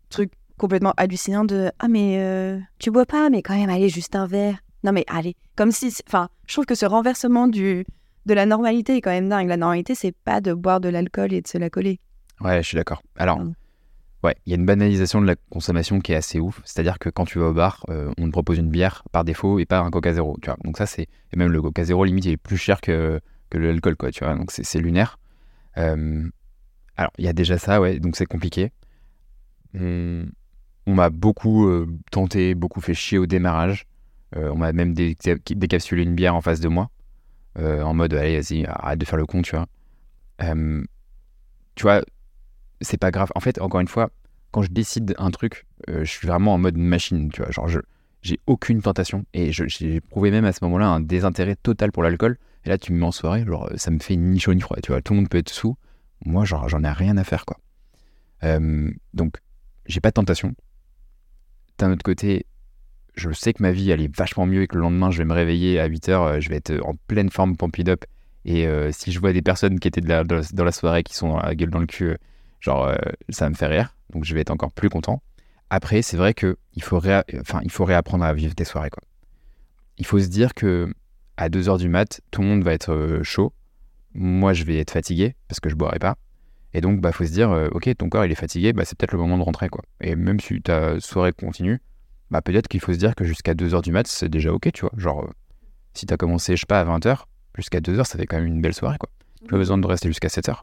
[0.09, 4.15] truc complètement hallucinant de Ah, mais euh, tu bois pas, mais quand même, allez, juste
[4.15, 4.57] un verre.
[4.83, 5.35] Non, mais allez.
[5.55, 5.91] Comme si.
[5.91, 7.85] c'est- Enfin, je trouve que ce renversement du,
[8.25, 9.47] de la normalité est quand même dingue.
[9.47, 11.99] La normalité, c'est pas de boire de l'alcool et de se la coller.
[12.41, 13.01] Ouais, je suis d'accord.
[13.17, 13.39] Alors,
[14.23, 16.61] ouais, il y a une banalisation de la consommation qui est assez ouf.
[16.65, 19.59] C'est-à-dire que quand tu vas au bar, euh, on te propose une bière par défaut
[19.59, 20.37] et pas un Coca Zéro.
[20.41, 20.57] Tu vois.
[20.63, 23.57] Donc ça, c'est et même le Coca Zéro limite il est plus cher que, que
[23.57, 24.11] l'alcool, quoi.
[24.11, 24.35] Tu vois.
[24.35, 25.17] Donc c'est c'est lunaire.
[25.77, 26.29] Euh,
[26.97, 27.99] alors, il y a déjà ça, ouais.
[27.99, 28.71] Donc c'est compliqué.
[29.75, 30.25] On,
[30.87, 33.85] m'a beaucoup euh, tenté, beaucoup fait chier au démarrage.
[34.35, 35.15] Euh, on m'a même dé-
[35.49, 36.89] décapsulé une bière en face de moi,
[37.57, 39.67] en mode allez, vas-y, arrête de faire le con, tu vois.
[41.75, 42.01] Tu vois,
[42.81, 43.31] c'est pas grave.
[43.35, 44.11] En fait, encore une fois,
[44.51, 47.51] quand je décide un truc, je suis vraiment en mode machine, tu vois.
[47.51, 47.79] Genre, je
[48.23, 52.37] j'ai aucune tentation et j'ai éprouvé même à ce moment-là un désintérêt total pour l'alcool.
[52.65, 54.77] Et là, tu me mets en soirée, genre, ça me fait ni chaud ni froid,
[54.81, 55.01] tu vois.
[55.01, 55.75] Tout le monde peut être sous.
[56.25, 57.57] Moi, genre, j'en ai rien à faire, quoi.
[58.43, 59.37] Euh, donc,
[59.85, 60.53] j'ai pas de tentation.
[61.77, 62.45] D'un autre côté,
[63.15, 65.25] je sais que ma vie, elle est vachement mieux et que le lendemain, je vais
[65.25, 68.05] me réveiller à 8h, je vais être en pleine forme pumped up.
[68.45, 71.39] Et euh, si je vois des personnes qui étaient dans, la, soirée qui sont dans
[71.39, 72.17] la gueule dans le cul, euh,
[72.59, 72.95] genre, euh,
[73.29, 73.95] ça me fait rire.
[74.11, 75.21] Donc, je vais être encore plus content.
[75.69, 79.01] Après, c'est vrai que il faut, réapprendre à vivre tes soirées, quoi.
[79.97, 80.91] Il faut se dire que
[81.37, 83.53] à 2h du mat, tout le monde va être euh, chaud.
[84.13, 86.15] Moi, je vais être fatigué parce que je boirai pas.
[86.73, 88.97] Et donc, bah, faut se dire, euh, ok, ton corps il est fatigué, bah, c'est
[88.97, 89.83] peut-être le moment de rentrer, quoi.
[90.01, 91.79] Et même si ta soirée continue,
[92.31, 94.81] bah, peut-être qu'il faut se dire que jusqu'à 2h du mat, c'est déjà ok, tu
[94.81, 94.91] vois.
[94.97, 95.29] Genre, euh,
[95.93, 98.61] si t'as commencé, je sais pas, à 20h, jusqu'à 2h, ça fait quand même une
[98.61, 99.09] belle soirée, quoi.
[99.47, 100.61] Pas besoin de rester jusqu'à 7h.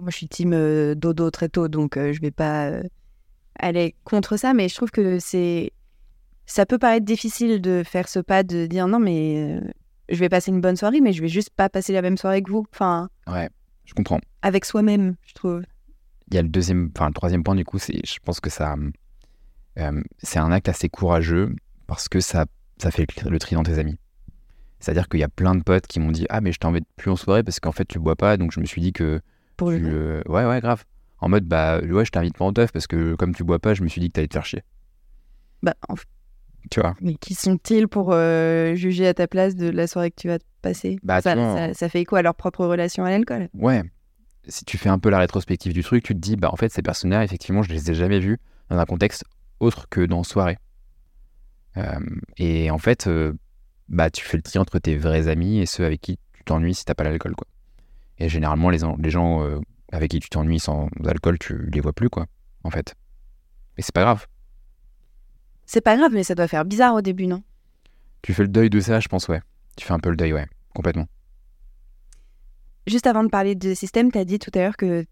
[0.00, 2.70] Moi, je suis team euh, dodo très tôt, donc je vais pas
[3.58, 5.72] aller contre ça, mais je trouve que c'est.
[6.50, 9.60] Ça peut paraître difficile de faire ce pas de dire non, mais euh,
[10.08, 12.42] je vais passer une bonne soirée, mais je vais juste pas passer la même soirée
[12.42, 12.66] que vous.
[12.72, 13.48] Enfin, Ouais,
[13.84, 14.18] je comprends.
[14.42, 15.62] avec soi-même, je trouve.
[16.28, 18.50] Il y a le deuxième, enfin le troisième point du coup, c'est, je pense que
[18.50, 18.74] ça,
[19.78, 21.54] euh, c'est un acte assez courageux
[21.86, 22.46] parce que ça,
[22.78, 24.00] ça fait le, tri dans tes amis.
[24.80, 27.12] C'est-à-dire qu'il y a plein de potes qui m'ont dit ah mais je t'embête plus
[27.12, 29.20] en soirée parce qu'en fait tu bois pas, donc je me suis dit que
[29.56, 30.84] Pour tu, le euh, ouais ouais grave.
[31.20, 33.74] En mode bah ouais je t'invite pas en teuf parce que comme tu bois pas,
[33.74, 34.64] je me suis dit que t'allais te faire chier.
[35.62, 36.08] Bah, en fait,
[36.70, 36.94] Tu vois.
[37.00, 40.38] mais qui sont-ils pour euh, juger à ta place de la soirée que tu vas
[40.62, 40.98] passer?
[41.02, 43.48] Bah, ça, tu vois, ça, ça fait quoi à leur propre relation à l'alcool?
[43.54, 43.82] Ouais.
[44.46, 46.72] Si tu fais un peu la rétrospective du truc, tu te dis, bah en fait,
[46.72, 49.24] ces personnes-là, effectivement, je les ai jamais vus dans un contexte
[49.58, 50.58] autre que dans soirée.
[51.76, 51.98] Euh,
[52.36, 53.32] et en fait, euh,
[53.88, 56.74] bah tu fais le tri entre tes vrais amis et ceux avec qui tu t'ennuies
[56.74, 57.46] si t'as pas l'alcool, quoi.
[58.18, 59.46] Et généralement, les, les gens
[59.92, 62.26] avec qui tu t'ennuies sans alcool, tu les vois plus, quoi,
[62.64, 62.94] en fait.
[63.78, 64.26] Et c'est pas grave.
[65.72, 67.44] C'est pas grave, mais ça doit faire bizarre au début, non?
[68.22, 69.40] Tu fais le deuil de ça, je pense, ouais.
[69.76, 71.06] Tu fais un peu le deuil, ouais, complètement.
[72.88, 75.06] Juste avant de parler de système, tu as dit tout à l'heure que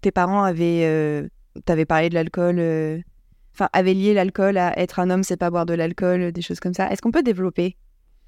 [0.00, 0.84] tes parents avaient.
[0.84, 1.26] Euh,
[1.64, 3.00] T'avais parlé de l'alcool euh,
[3.52, 6.60] enfin, avait lié l'alcool à être un homme, c'est pas boire de l'alcool, des choses
[6.60, 6.88] comme ça.
[6.92, 7.76] Est-ce qu'on peut développer?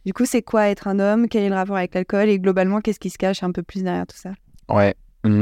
[0.05, 1.29] Du coup, c'est quoi être un homme?
[1.29, 2.29] Quel est le rapport avec l'alcool?
[2.29, 4.33] Et globalement, qu'est-ce qui se cache un peu plus derrière tout ça?
[4.69, 4.97] Ouais.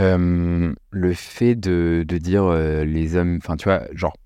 [0.00, 4.16] Euh, le fait de, de dire euh, les hommes, enfin tu vois, genre,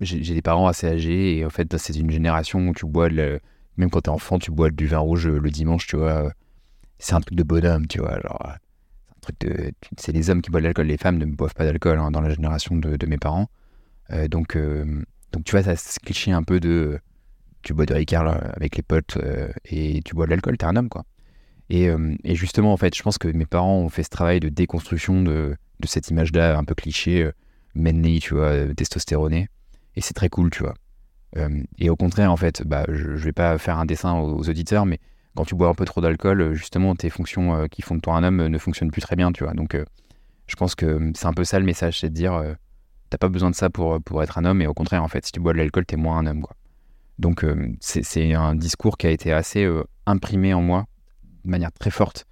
[0.00, 3.40] j'ai des parents assez âgés et en fait, c'est une génération où tu bois, le-
[3.76, 6.32] même quand t'es enfant, tu bois du vin rouge euh, le dimanche, tu vois.
[6.98, 8.20] C'est un truc de bonhomme, tu vois.
[8.20, 8.52] Genre, euh,
[9.08, 9.72] c'est un truc de.
[9.98, 12.20] C'est les hommes qui boivent de l'alcool, les femmes ne boivent pas d'alcool hein, dans
[12.20, 13.48] la génération de, mes parents.
[14.12, 16.98] Euh, donc, euh, donc, tu vois, ça se cliché un peu de.
[17.62, 20.76] Tu bois de Ricard avec les potes euh, et tu bois de l'alcool, t'es un
[20.76, 21.04] homme, quoi.
[21.70, 24.40] Et, euh, et justement, en fait, je pense que mes parents ont fait ce travail
[24.40, 27.32] de déconstruction de, de cette image-là un peu cliché, euh,
[27.74, 29.48] manly, tu vois, euh, testostéroné.
[29.96, 30.74] Et c'est très cool, tu vois.
[31.36, 34.48] Euh, et au contraire, en fait, bah, je, je vais pas faire un dessin aux,
[34.48, 35.00] auditeurs, mais
[35.34, 38.00] quand tu bois un peu trop d'alcool, euh, justement, tes fonctions euh, qui font de
[38.00, 39.54] toi un homme ne fonctionnent plus très bien, tu vois.
[39.54, 39.76] Donc,
[40.46, 42.40] je pense que c'est un peu ça le message, c'est de dire,
[43.10, 45.26] t'as pas besoin de ça pour, pour être un homme, et au contraire, en fait,
[45.26, 46.56] si tu bois de l'alcool, t'es moins un homme, quoi.
[47.18, 47.44] Donc,
[47.80, 49.66] c'est un discours qui a été assez
[50.04, 50.84] imprimé en moi
[51.44, 52.26] de manière très forte.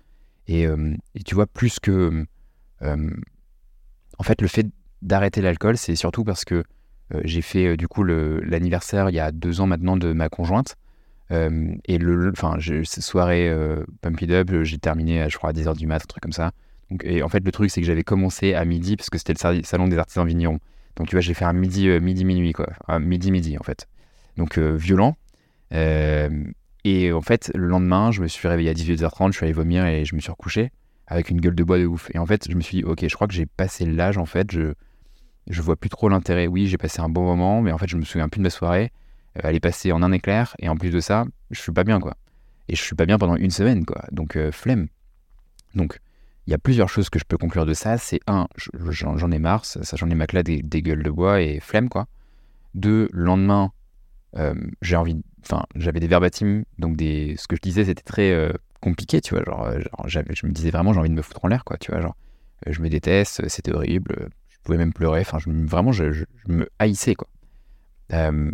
[0.47, 2.25] Et, et tu vois, plus que.
[2.83, 4.67] en fait, le fait
[5.03, 6.63] d'arrêter l'alcool, c'est surtout parce que
[7.25, 10.77] j'ai fait euh, du coup l'anniversaire il y a deux ans maintenant de ma conjointe.
[11.31, 15.53] Euh, et le, enfin, cette soirée euh, Pump It Up, j'ai terminé je crois à
[15.53, 16.53] 10h du mat, un truc comme ça.
[16.91, 19.33] Donc, et en fait, le truc, c'est que j'avais commencé à midi parce que c'était
[19.33, 20.59] le salon des artisans vignerons.
[20.97, 22.69] Donc, tu vois, j'ai fait un midi, euh, midi, minuit, quoi.
[22.89, 23.89] Un midi, midi, en fait.
[24.37, 25.17] Donc, euh, violent.
[25.73, 26.45] Euh,
[26.85, 29.87] et en fait, le lendemain, je me suis réveillé à 18h30, je suis allé vomir
[29.87, 30.71] et je me suis recouché
[31.07, 32.11] avec une gueule de bois de ouf.
[32.15, 34.27] Et en fait, je me suis dit, ok, je crois que j'ai passé l'âge, en
[34.27, 34.75] fait, je,
[35.49, 36.47] je vois plus trop l'intérêt.
[36.47, 38.51] Oui, j'ai passé un bon moment, mais en fait, je me souviens plus de ma
[38.51, 38.93] soirée.
[39.37, 41.85] Euh, elle est passée en un éclair, et en plus de ça, je suis pas
[41.85, 42.17] bien, quoi.
[42.69, 44.05] Et je suis pas bien pendant une semaine, quoi.
[44.13, 44.89] Donc, euh, flemme.
[45.75, 45.99] Donc,
[46.47, 47.99] il y a plusieurs choses que je peux conclure de ça.
[47.99, 51.41] C'est un, je- j'en ai marre, ça, j'en ai ma des, des gueules de bois
[51.41, 52.07] et flemme, quoi.
[52.75, 53.73] Deux, le lendemain,
[54.37, 58.53] euh, j'ai envie, enfin, j'avais des verbatim, donc des, ce que je disais, c'était très
[58.81, 59.45] compliqué, tu vois.
[59.45, 59.69] Genre,
[60.09, 62.01] je me disais vraiment, j'ai envie de me foutre en l'air, quoi, tu vois.
[62.01, 62.17] Genre,
[62.67, 64.29] je me déteste, c'était horrible,
[64.65, 67.29] pouvais même pleurer, enfin, je, me- vraiment, je, je- je me haïssais, quoi.
[68.13, 68.51] Euh,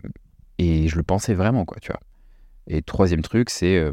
[0.58, 2.00] et je le pensais vraiment, quoi, tu vois.
[2.66, 3.92] Et troisième truc, c'est, euh,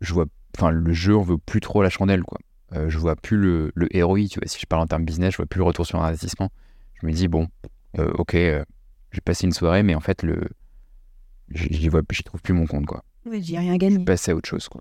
[0.00, 2.38] je vois, enfin, le jeu, on veut plus trop la chandelle, quoi.
[2.74, 4.46] Euh, je vois plus le, le ROI, tu vois.
[4.48, 6.50] Si je parle en termes business, je vois plus le retour sur investissement.
[7.00, 7.48] Je me dis, bon,
[7.98, 10.40] euh, ok, j'ai passé une soirée, mais en fait, le,
[11.50, 13.04] j'y vois, j'y trouve plus mon compte, quoi.
[13.24, 13.96] Oui, rien Je gagné.
[13.96, 14.80] suis passé à autre chose, quoi.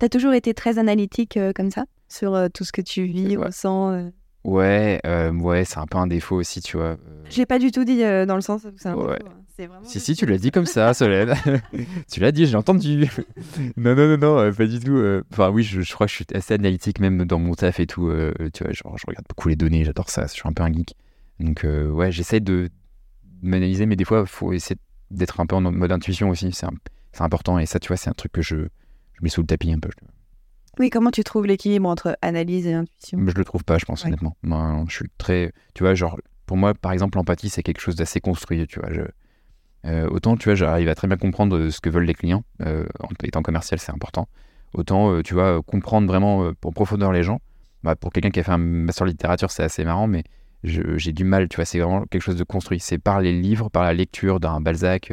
[0.00, 3.36] T'as toujours été très analytique euh, comme ça sur euh, tout ce que tu vis,
[3.36, 3.46] Ouais.
[3.46, 3.92] ressens.
[3.92, 4.10] euh?
[4.44, 6.86] Ouais, euh, ouais, c'est un peu un défaut aussi, tu vois.
[6.86, 6.96] Euh,
[7.30, 9.16] Je l'ai pas du tout dit euh, dans le sens où c'est un Ouais.
[9.18, 9.40] défaut, hein.
[9.56, 9.84] C'est vraiment.
[9.86, 11.34] Si, si, tu l'as dit comme ça, Solène.
[12.12, 13.08] tu l'as dit, j'ai entendu.
[13.78, 15.00] non, non, non, non, euh, pas du tout.
[15.32, 17.86] Enfin, oui, je, je crois que je suis assez analytique, même dans mon taf et
[17.86, 18.12] tout.
[18.52, 20.72] tu vois, genre, je regarde beaucoup les données, j'adore ça, je suis un peu un
[20.72, 20.94] geek.
[21.40, 22.68] Donc, ouais, j'essaie de
[23.42, 24.76] m'analyser, mais des fois, il faut essayer
[25.10, 26.50] d'être un peu en mode intuition aussi.
[26.52, 26.66] C'est
[27.22, 29.72] important, et ça, tu vois, c'est un truc que je, je mets sous le tapis
[29.72, 29.88] un peu.
[30.78, 33.18] Oui, comment tu trouves l'équilibre entre analyse et intuition?
[33.26, 34.08] Je le trouve pas, je pense, Ouais.
[34.08, 34.36] honnêtement.
[34.42, 35.52] Moi, je suis très.
[35.74, 38.92] Tu vois, genre, pour moi, par exemple, l'empathie, c'est quelque chose d'assez construit, tu vois.
[38.92, 39.02] Je,
[39.86, 42.44] euh, autant, tu vois, j'arrive à très bien comprendre euh, ce que veulent les clients.
[42.62, 44.28] euh, en étant commercial, c'est important.
[44.72, 47.40] Autant, euh, tu vois, comprendre vraiment pour profondeur les gens.
[47.82, 50.24] Bah, pour quelqu'un qui a fait un master littérature, c'est assez marrant, mais
[50.64, 52.80] j'ai du mal, tu vois, c'est vraiment quelque chose de construit.
[52.80, 55.12] C'est par les livres, par la lecture d'un Balzac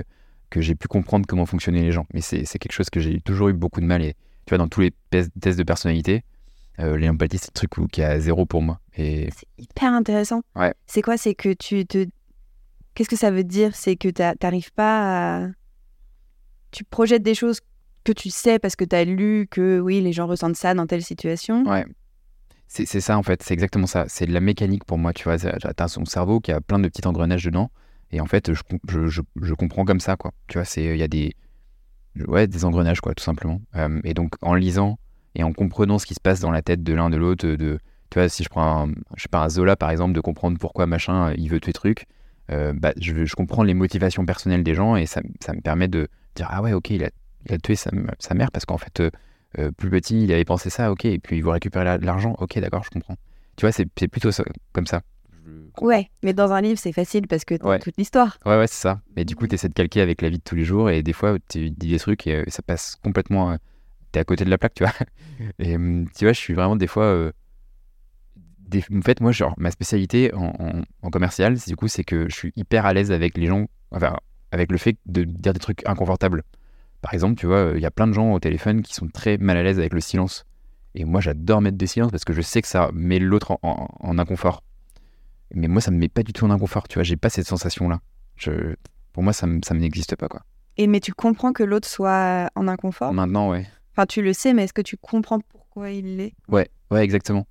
[0.50, 2.08] que j'ai pu comprendre comment fonctionnaient les gens.
[2.14, 4.02] Mais c'est c'est quelque chose que j'ai toujours eu beaucoup de mal.
[4.02, 4.16] Et
[4.52, 6.24] tu vois, dans tous les tests de personnalité,
[6.80, 7.08] euh, c'est
[7.48, 8.80] le truc où- qui est à zéro pour moi.
[8.98, 10.42] Et C'est hyper intéressant.
[10.58, 10.74] Ouais.
[10.88, 11.16] C'est quoi?
[11.18, 12.06] C'est que tu te.
[12.94, 13.74] Qu'est-ce que ça veut dire?
[13.76, 15.48] C'est que t'a- t'arrives pas à.
[16.72, 17.60] Tu projettes des choses
[18.04, 20.86] que tu sais parce que tu as lu que oui, les gens ressentent ça dans
[20.88, 21.64] telle situation.
[21.64, 21.86] Ouais.
[22.68, 24.06] C'est c'est ça en fait, c'est exactement ça.
[24.10, 25.38] C'est de la mécanique pour moi, tu vois.
[25.38, 27.70] T'as son cerveau qui a plein de petits engrenages dedans.
[28.12, 30.32] Et en fait, je, je, je, je comprends comme ça, quoi.
[30.48, 31.34] Tu vois, c'est il y a des,
[32.28, 33.62] ouais, des engrenages, quoi, tout simplement.
[33.76, 34.98] Euh, et donc, en lisant
[35.36, 37.80] et en comprenant ce qui se passe dans la tête de l'un de l'autre, de,
[38.10, 41.50] tu vois, si je prends, un, je Zola par exemple, de comprendre pourquoi machin il
[41.50, 42.06] veut tuer truc,
[42.52, 45.88] euh, bah, je, je comprends les motivations personnelles des gens et ça, ça me permet
[45.88, 47.10] de dire ah ouais, ok, il a,
[47.46, 49.00] il a tué sa, sa mère parce qu'en fait,
[49.60, 52.36] euh, plus petit, il avait pensé ça, ok, et puis il veut récupérer la- l'argent,
[52.40, 53.16] ok, d'accord, je comprends.
[53.56, 54.32] Tu vois, c'est plutôt
[54.74, 55.02] comme ça.
[55.80, 57.80] Ouais, mais dans un livre, c'est facile parce que t'as Ouais.
[57.80, 58.38] toute l'histoire.
[58.46, 59.02] Ouais, ouais, c'est ça.
[59.16, 61.04] Mais du coup, tu essaies de calquer avec la vie de tous les jours et
[61.04, 63.52] des fois, tu dis des trucs et euh, ça passe complètement.
[63.52, 63.58] euh,
[64.12, 64.94] T'es à côté de la plaque, tu vois.
[65.60, 67.06] Et hum, tu vois, je suis vraiment des fois.
[67.06, 67.32] euh,
[68.60, 72.30] des- En fait, moi, genre, ma spécialité en, en- en commercial, du coup, c'est que
[72.30, 74.16] je suis hyper à l'aise avec les gens, enfin,
[74.52, 76.44] avec le fait de dire des trucs inconfortables.
[77.02, 79.38] Par exemple, tu vois, il y a plein de gens au téléphone qui sont très
[79.38, 80.46] mal à l'aise avec le silence.
[80.94, 83.60] Et moi, j'adore mettre des silences parce que je sais que ça met l'autre en,
[83.64, 84.62] en- en inconfort.
[85.54, 87.04] Mais moi, ça me met pas du tout en inconfort, tu vois.
[87.04, 88.00] J'ai pas cette sensation-là.
[88.36, 88.76] Je...
[89.14, 90.42] Pour moi, ça, me- ça n'existe pas, quoi.
[90.78, 93.14] Et mais tu comprends que l'autre soit en inconfort?
[93.14, 93.66] Maintenant, ouais.
[93.94, 96.34] Enfin, tu le sais, mais est-ce que tu comprends pourquoi il l'est?
[96.48, 97.46] Ouais, ouais, exactement.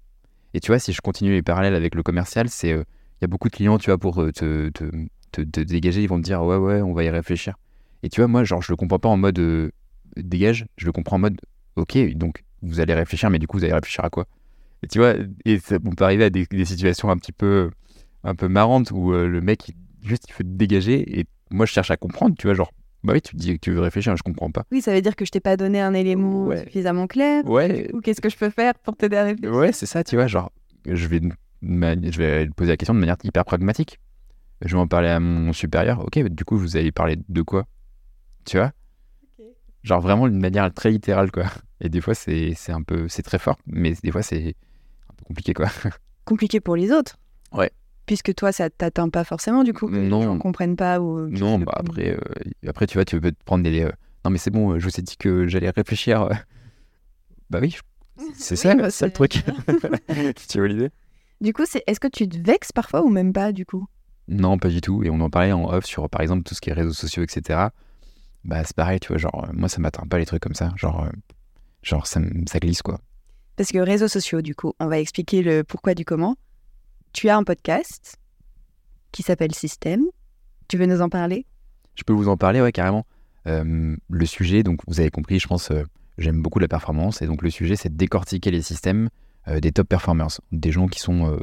[0.55, 2.73] Et tu vois, si je continue les parallèles avec le commercial, c'est.
[2.73, 2.85] euh,
[3.21, 4.85] Il y a beaucoup de clients, tu vois, pour euh, te, te,
[5.33, 7.55] te- te dégager, ils vont te dire, ouais, ouais, on va y réfléchir.
[8.03, 9.71] Et tu vois, moi, genre, je le comprends pas en mode euh,
[10.17, 11.39] dégage, je le comprends en mode,
[11.77, 14.27] ok, donc vous allez réfléchir, mais du coup, vous allez réfléchir à quoi?
[14.83, 15.13] Et tu vois,
[15.45, 17.71] et ça, on peut arriver à des, des situations un petit peu,
[18.25, 21.67] un peu marrantes où euh, le mec, il- juste, il faut te dégager, et moi,
[21.67, 24.17] je cherche à comprendre, tu vois, genre, bah oui, tu dis que tu veux réfléchir,
[24.17, 24.65] je comprends pas.
[24.71, 26.63] Oui, ça veut dire que je t'ai pas donné un élément Ouais.
[26.65, 27.45] suffisamment clair.
[27.47, 29.55] Ouais, Ou qu'est-ce que je peux faire pour t'aider à réfléchir?
[29.57, 30.53] Ouais, c'est ça, tu vois, genre,
[30.87, 31.21] je vais,
[31.63, 33.99] je vais poser la question de manière hyper pragmatique.
[34.63, 36.01] Je vais en parler à mon supérieur.
[36.05, 37.67] Ok, du coup, vous allez parler de quoi?
[38.45, 38.73] Tu vois?
[39.83, 41.45] Genre vraiment d'une manière très littérale, quoi.
[41.81, 44.55] Et des fois, c'est c'est un peu, c'est très fort, mais des fois, c'est
[45.09, 45.69] un peu compliqué, quoi.
[46.27, 47.17] Compliqué pour les autres.
[47.53, 47.71] Ouais.
[48.11, 50.23] Puisque toi, ça t'atteint pas forcément, du coup, que les Non.
[50.23, 51.29] gens comprennent pas ou...
[51.29, 52.19] Non, bah après, euh,
[52.67, 53.83] après, tu vois, tu peux te prendre des.
[53.85, 53.93] euh,
[54.25, 56.23] non, mais c'est bon, je vous ai dit que j'allais réfléchir.
[56.23, 56.35] euh.
[57.51, 57.77] Bah oui,
[58.35, 59.35] c'est Oui, bah, c'est ça le truc.
[60.49, 60.91] tu vois l'idée?
[61.41, 63.87] Du coup, c'est est-ce que tu te vexes parfois ou même pas, du coup?
[64.27, 65.05] Non, pas du tout.
[65.05, 67.23] Et on en parlait en off sur, par exemple, tout ce qui est réseaux sociaux,
[67.23, 67.69] etc.
[68.45, 70.73] Bah, c'est pareil, tu vois, genre, euh, moi, ça m'atteint pas les trucs comme ça.
[70.75, 71.11] Genre, euh,
[71.85, 72.21] genre ça
[72.61, 72.99] glisse, quoi.
[73.55, 76.35] Parce que réseaux sociaux, du coup, on va expliquer le pourquoi du comment.
[77.13, 78.17] Tu as un podcast
[79.11, 80.05] qui s'appelle Système.
[80.69, 81.45] Tu veux nous en parler?
[81.97, 83.05] Je peux vous en parler, ouais, carrément.
[83.49, 85.83] Euh, le sujet, donc, vous avez compris, je pense, euh,
[86.19, 87.21] j'aime beaucoup la performance.
[87.21, 89.09] Et donc, le sujet, c'est de décortiquer les systèmes
[89.49, 90.41] euh, des top performers.
[90.53, 91.39] Des gens qui sont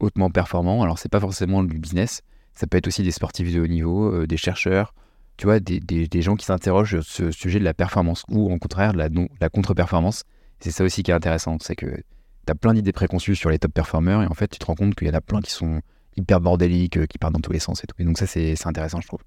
[0.00, 0.82] hautement performants.
[0.82, 2.22] Alors, c'est pas forcément du business.
[2.54, 4.94] Ça peut être aussi des sportifs de haut niveau, des chercheurs,
[5.36, 8.94] tu vois, des, gens qui s'interrogent sur ce sujet de la performance ou, au contraire,
[8.94, 9.08] de la,
[9.40, 10.24] la contre-performance.
[10.60, 11.58] C'est ça aussi qui est intéressant.
[11.60, 12.02] C'est que
[12.46, 14.74] tu as plein d'idées préconçues sur les top performers et en fait, tu te rends
[14.74, 15.80] compte qu'il y en a plein qui sont
[16.16, 17.94] hyper bordéliques, euh, qui partent dans tous les sens et tout.
[17.98, 19.20] Et donc, ça, c'est intéressant, je trouve.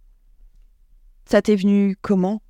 [1.25, 2.41] Ça t'est venu comment?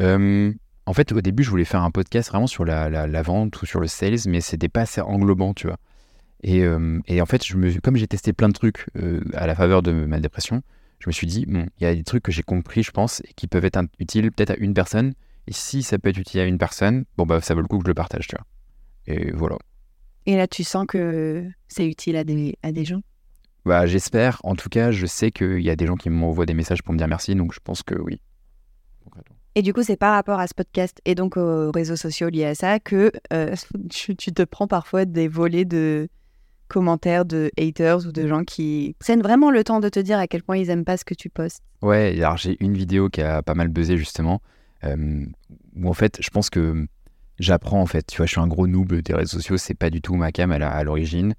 [0.00, 0.52] Euh,
[0.86, 3.60] en fait, au début, je voulais faire un podcast vraiment sur la, la- la vente
[3.62, 5.78] ou sur le sales, mais c'était pas assez englobant, tu vois.
[6.42, 9.46] Et, euh, et en fait, je me, comme j'ai testé plein de trucs euh, à
[9.46, 10.62] la faveur de ma dépression,
[10.98, 13.20] je me suis dit, bon, il y a des trucs que j'ai compris, je pense,
[13.20, 15.14] et qui peuvent être utiles peut-être à une personne.
[15.46, 17.78] Et si ça peut être utile à une personne, bon, bah, ça vaut le coup
[17.78, 18.44] que je le partage, tu vois.
[19.06, 19.56] Et voilà.
[20.26, 23.02] Et là, tu sens que c'est utile à des, à des gens?
[23.64, 24.40] Bah, j'espère.
[24.44, 26.92] En tout cas, je sais qu'il y a des gens qui m'envoient des messages pour
[26.92, 28.20] me dire merci, donc je pense que oui.
[29.56, 32.44] Et du coup, c'est par rapport à ce podcast et donc aux réseaux sociaux liés
[32.44, 33.54] à ça que euh,
[33.90, 36.08] tu, tu te prends parfois des volets de
[36.68, 40.26] commentaires de haters ou de gens qui prennent vraiment le temps de te dire à
[40.26, 41.62] quel point ils aiment pas ce que tu postes.
[41.82, 44.40] Ouais, alors j'ai une vidéo qui a pas mal buzzé justement,
[44.82, 45.24] euh,
[45.76, 46.86] où en fait, je pense que
[47.38, 48.06] j'apprends en fait.
[48.06, 50.32] Tu vois, je suis un gros noob des réseaux sociaux, c'est pas du tout ma
[50.32, 51.34] cam à l'origine.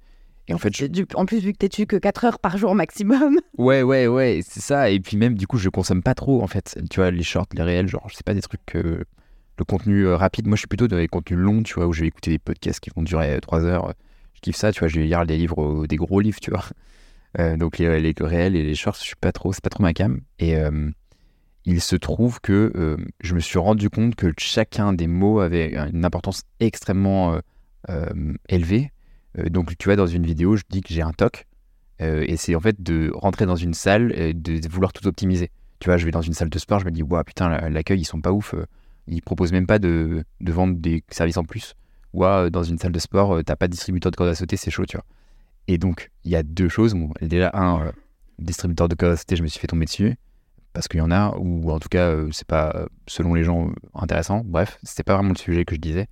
[0.48, 3.38] Et en fait, je- en plus, vu que t'es que 4 heures par jour maximum.
[3.58, 4.90] ouais, ouais, ouais, c'est ça.
[4.90, 6.78] Et puis même, du coup, je consomme pas trop en fait.
[6.90, 8.60] Tu vois, les shorts, les réels, genre, c'est pas des trucs.
[8.76, 9.04] euh,
[9.58, 11.92] le contenu euh, rapide, moi je suis plutôt dans les contenus longs, tu vois, où
[11.94, 13.94] je vais écouter des podcasts qui vont durer 3 heures.
[14.34, 16.50] Je kiffe ça, tu vois, je vais lire des livres, euh, des gros livres, tu
[16.50, 16.64] vois.
[17.38, 19.82] Euh, donc les, les réels et les shorts, je suis pas trop, c'est pas trop
[19.82, 20.20] ma cam.
[20.38, 20.90] Et euh,
[21.66, 25.76] il se trouve que euh, je me suis rendu compte que chacun des mots avait
[25.92, 27.40] une importance extrêmement euh,
[27.90, 28.92] euh, élevée.
[29.50, 31.44] Donc tu vois, dans une vidéo, je dis que j'ai un TOC.
[32.00, 35.50] et c'est en fait de rentrer dans une salle et de, vouloir tout optimiser.
[35.80, 37.68] Tu vois, je vais dans une salle de sport, je me dis, waouh, putain, la-
[37.68, 38.54] l'accueil, ils sont pas ouf.
[39.08, 41.74] Ils proposent même pas de, de vendre des services en plus.
[42.14, 44.56] Ou euh, dans une salle de sport, t'as pas de distributeur de corde à sauter,
[44.56, 45.04] c'est chaud, tu vois.
[45.68, 46.94] Et donc, il y a deux choses.
[46.94, 47.92] Bon, déjà, un,
[48.38, 50.16] distributeur de corde à sauter, je me suis fait tomber dessus.
[50.76, 53.44] Parce qu'il y en a, ou en tout cas, euh, c'est pas, euh, selon les
[53.44, 54.42] gens, euh, intéressant.
[54.44, 56.06] Bref, c'était pas vraiment le sujet que je disais.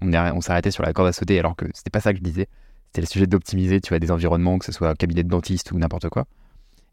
[0.00, 2.18] On, est- on s'arrêtait sur la corde à sauter alors que c'était pas ça que
[2.18, 2.48] je disais.
[2.86, 5.70] C'était le sujet d'optimiser, tu vois, des environnements, que ce soit un cabinet de dentiste
[5.72, 6.24] ou n'importe quoi.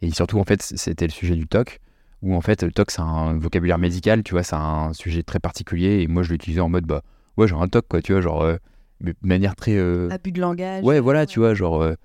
[0.01, 1.80] Et surtout, en fait, c'était le sujet du TOC,
[2.23, 5.39] où en fait, le TOC, c'est un vocabulaire médical, tu vois, c'est un sujet très
[5.39, 6.01] particulier.
[6.01, 7.04] Et moi, je l'utilisais en mode, bah,
[7.38, 8.58] ouais, j'ai un TOC, quoi, tu vois, genre, euh,
[8.99, 9.77] de manière très.
[9.77, 10.84] euh, Abus de langage.
[10.84, 11.82] Ouais, voilà, tu vois, genre.
[11.82, 11.95] euh,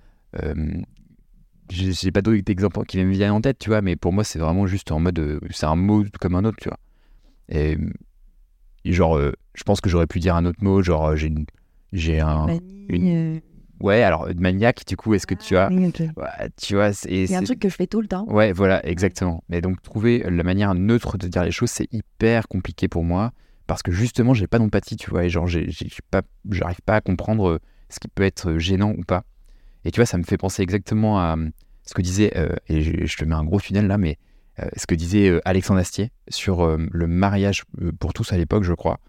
[1.69, 4.39] j'ai pas d'autres exemples qui me viennent en tête, tu vois, mais pour moi, c'est
[4.39, 5.19] vraiment juste en mode.
[5.19, 6.79] euh, c'est un mot comme un autre, tu vois.
[7.49, 7.77] Et,
[8.85, 11.27] et genre, euh, je pense que j'aurais pu dire un autre mot, genre, euh, j'ai
[11.27, 11.45] une-
[11.93, 12.45] j'ai un.
[12.47, 13.39] Manie, une- euh,
[13.79, 15.69] Ouais, alors, de maniaque, du coup, est-ce que tu as.
[16.17, 17.27] Ouais, tu vois, c'est.
[17.27, 18.25] C'est un truc que je fais tout le temps.
[18.27, 19.43] Ouais, voilà, exactement.
[19.49, 23.33] Mais donc, trouver la manière neutre de dire les choses, c'est hyper compliqué pour moi.
[23.67, 25.25] Parce que justement, j'ai pas d'empathie, tu vois.
[25.25, 25.67] Et genre, j'ai
[26.09, 29.25] pas, j'arrive pas à comprendre ce qui peut être gênant ou pas.
[29.85, 31.49] Et tu vois, ça me fait penser exactement à euh,
[31.85, 34.17] ce que disait, euh, et je, te mets un gros tunnel là, mais
[34.59, 37.63] euh, ce que disait Alexandre Astier sur le mariage
[37.99, 38.99] pour tous à l'époque, je crois.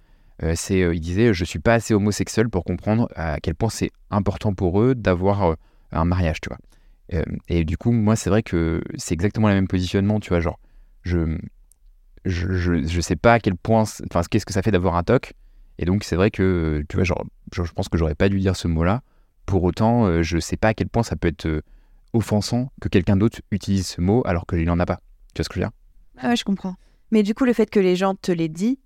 [0.55, 4.55] C'est, il disait, je suis pas assez homosexuel pour comprendre à quel point c'est important
[4.55, 5.57] pour eux d'avoir
[5.91, 7.25] un mariage, tu vois.
[7.49, 10.61] Et du coup, moi, c'est vrai que c'est exactement le même positionnement, tu vois, genre,
[11.03, 11.39] je,
[12.25, 15.33] je, je, sais pas à quel point, enfin, qu'est-ce que ça fait d'avoir un toc.
[15.79, 18.39] Et donc, c'est vrai que, tu vois, genre, je, je pense que j'aurais pas dû
[18.39, 19.03] dire ce mot-là.
[19.49, 21.63] Pour autant, euh, je sais pas à quel point ça peut être euh,
[22.13, 25.01] offensant que quelqu'un d'autre utilise ce mot alors qu'il n'en a pas.
[25.35, 25.73] Tu vois ce que je veux dire?
[26.19, 26.75] Ah ouais, je comprends.
[27.13, 28.79] Mais du coup, le fait que les gens te l'aient dit,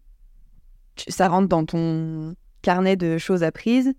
[1.08, 3.92] ça rentre dans ton carnet de choses apprises?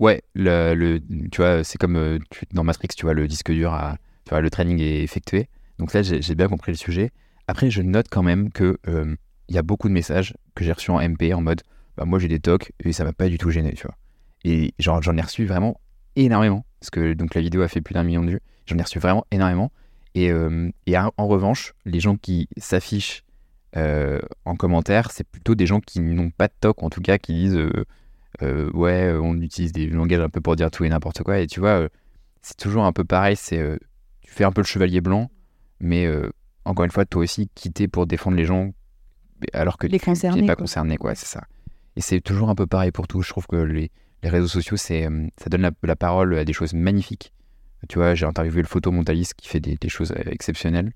[0.00, 3.52] Ouais, le, le- tu vois, c'est comme euh, tu- dans Matrix, tu vois, le disque
[3.52, 5.48] dur, a, tu vois, le training est effectué.
[5.78, 7.10] Donc là, j'ai bien compris le sujet.
[7.46, 9.14] Après, je note quand même que euh,
[9.48, 11.62] il y a beaucoup de messages que j'ai reçus en MP en mode,
[11.96, 13.96] bah, moi j'ai des tocs et ça m'a pas du tout gêné, tu vois.
[14.44, 15.80] Et genre, j'en ai reçu vraiment
[16.16, 18.40] énormément parce que donc la vidéo a fait plus d'un million de vues.
[18.66, 19.72] J'en ai reçu vraiment énormément.
[20.14, 23.24] Et, euh, et en en revanche, les gens qui s'affichent
[23.76, 27.18] euh, en commentaire, c'est plutôt des gens qui n'ont pas de toc, en tout cas,
[27.18, 27.58] qui disent
[28.42, 31.38] euh, ouais, on utilise des langages un peu pour dire tout et n'importe quoi.
[31.38, 31.88] Et tu vois,
[32.42, 33.36] c'est toujours un peu pareil.
[33.36, 33.78] C'est
[34.22, 35.30] tu fais un peu le chevalier blanc,
[35.80, 36.08] mais
[36.64, 38.72] encore une fois, toi aussi, quitter pour défendre les gens,
[39.52, 40.56] alors que Les tu n'es pas quoi.
[40.56, 41.14] concerné, quoi.
[41.14, 41.44] C'est ça.
[41.96, 43.22] Et c'est toujours un peu pareil pour tout.
[43.22, 43.90] Je trouve que les,
[44.22, 47.32] les réseaux sociaux, c'est euh, ça donne la, parole à des choses magnifiques.
[47.88, 50.92] Tu vois, j'ai interviewé le photomontaliste qui fait des, choses euh, exceptionnelles.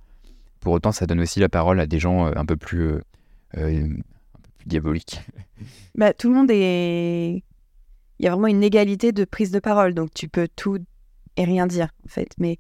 [0.61, 3.01] Pour autant, ça donne aussi la parole à des gens euh, un peu plus,
[4.67, 5.21] diaboliques.
[5.95, 7.45] Bah, tout le monde est.
[8.19, 10.79] Il y a vraiment une égalité de prise de parole, donc tu peux tout
[11.37, 12.31] et rien dire, en fait.
[12.39, 12.59] Mais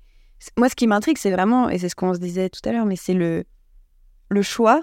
[0.56, 2.86] moi, ce qui m'intrigue, c'est vraiment, et c'est ce qu'on se disait tout à l'heure,
[2.86, 3.42] mais c'est le,
[4.28, 4.82] le choix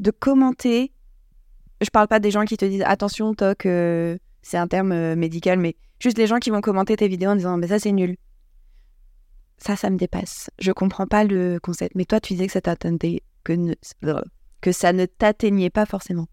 [0.00, 0.92] de commenter.
[1.82, 3.66] Je parle pas des gens qui te disent attention, toc,
[4.42, 7.36] c'est un terme euh, médical, mais juste les gens qui vont commenter tes vidéos en
[7.36, 8.16] disant mais ça c'est nul.
[9.58, 10.50] Ça, ça me dépasse.
[10.58, 11.94] Je comprends pas le concept.
[11.94, 13.74] Mais toi, tu disais que ça t'atteignait, que, ne-
[14.60, 16.26] que ça ne t'atteignait pas forcément.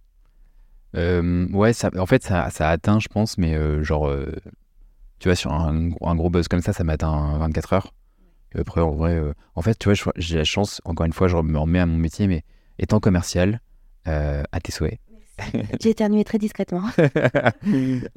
[0.95, 4.11] Euh, ouais, en fait, ça, ça atteint, je pense, mais euh, genre,
[5.19, 7.93] tu vois, sur un, un gros buzz comme ça, ça m'atteint 24 heures.
[8.55, 9.21] Et après, en vrai,
[9.53, 11.97] en fait, tu vois, j'ai la chance, encore une fois, je me remets à mon
[11.97, 12.43] métier, mais
[12.79, 13.61] étant commercial,
[14.05, 14.97] à tes souhaits.
[15.81, 16.83] J'ai éternué très discrètement.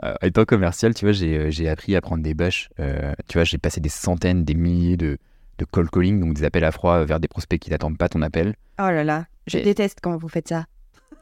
[0.04, 1.37] Euh, étant commercial, tu vois, j'ai
[1.68, 2.68] euh, appris à prendre des bâches.
[2.80, 5.18] Euh, tu vois, j'ai passé des centaines, des milliers de,
[5.58, 8.22] de call calling, donc des appels à froid vers des prospects qui n'attendent pas ton
[8.22, 8.54] appel.
[8.78, 10.64] Oh là là, je Et- déteste quand vous faites ça.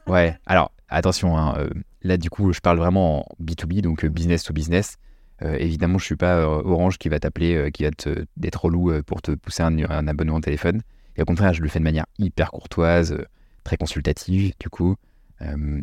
[0.07, 1.69] Ouais, alors attention, hein, euh,
[2.03, 4.97] là du coup je parle vraiment en B2B, donc business to business.
[5.43, 8.65] Euh, évidemment, je suis pas euh, Orange qui va t'appeler, euh, qui va te, d'être
[8.65, 10.81] relou pour te pousser un, un abonnement au téléphone.
[11.17, 13.17] Et au contraire, je le fais de manière hyper courtoise,
[13.63, 14.97] très consultative du coup,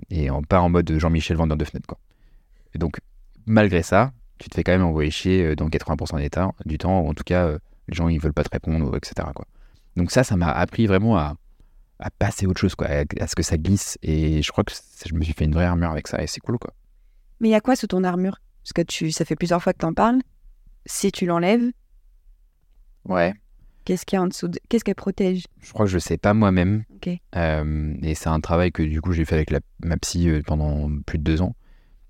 [0.10, 1.98] et en, pas en mode Jean-Michel vendeur de fenêtre quoi.
[2.74, 2.98] Et donc,
[3.46, 6.78] malgré ça, tu te fais quand même envoyer chier euh, dans 80% des temps, du
[6.78, 9.28] temps, ou en tout cas, euh, les gens ils veulent pas te répondre, etc.
[9.34, 9.46] Quoi.
[9.96, 11.36] Donc ça, ça m'a appris vraiment à,
[12.00, 13.98] à passer à autre chose, quoi, à, à ce que ça glisse.
[14.04, 14.74] Et je crois que
[15.06, 16.74] je me suis fait une vraie armure avec ça, et c'est cool, quoi.
[17.40, 18.40] Mais il y a quoi sous ton armure?
[18.64, 20.20] Parce que tu, ça fait plusieurs fois que t'en parles.
[20.86, 21.72] Si tu l'enlèves,
[23.06, 23.34] Ouais.
[23.88, 24.60] Qu'est-ce qu'il y a en dessous de...
[24.68, 25.46] Qu'est-ce qu'elle protège?
[25.62, 26.84] Je crois que je sais pas moi-même.
[26.94, 27.10] Ok.
[27.38, 30.42] Euh, et c'est un travail que du coup j'ai fait avec la- ma psy euh,
[30.46, 31.56] pendant plus de deux ans.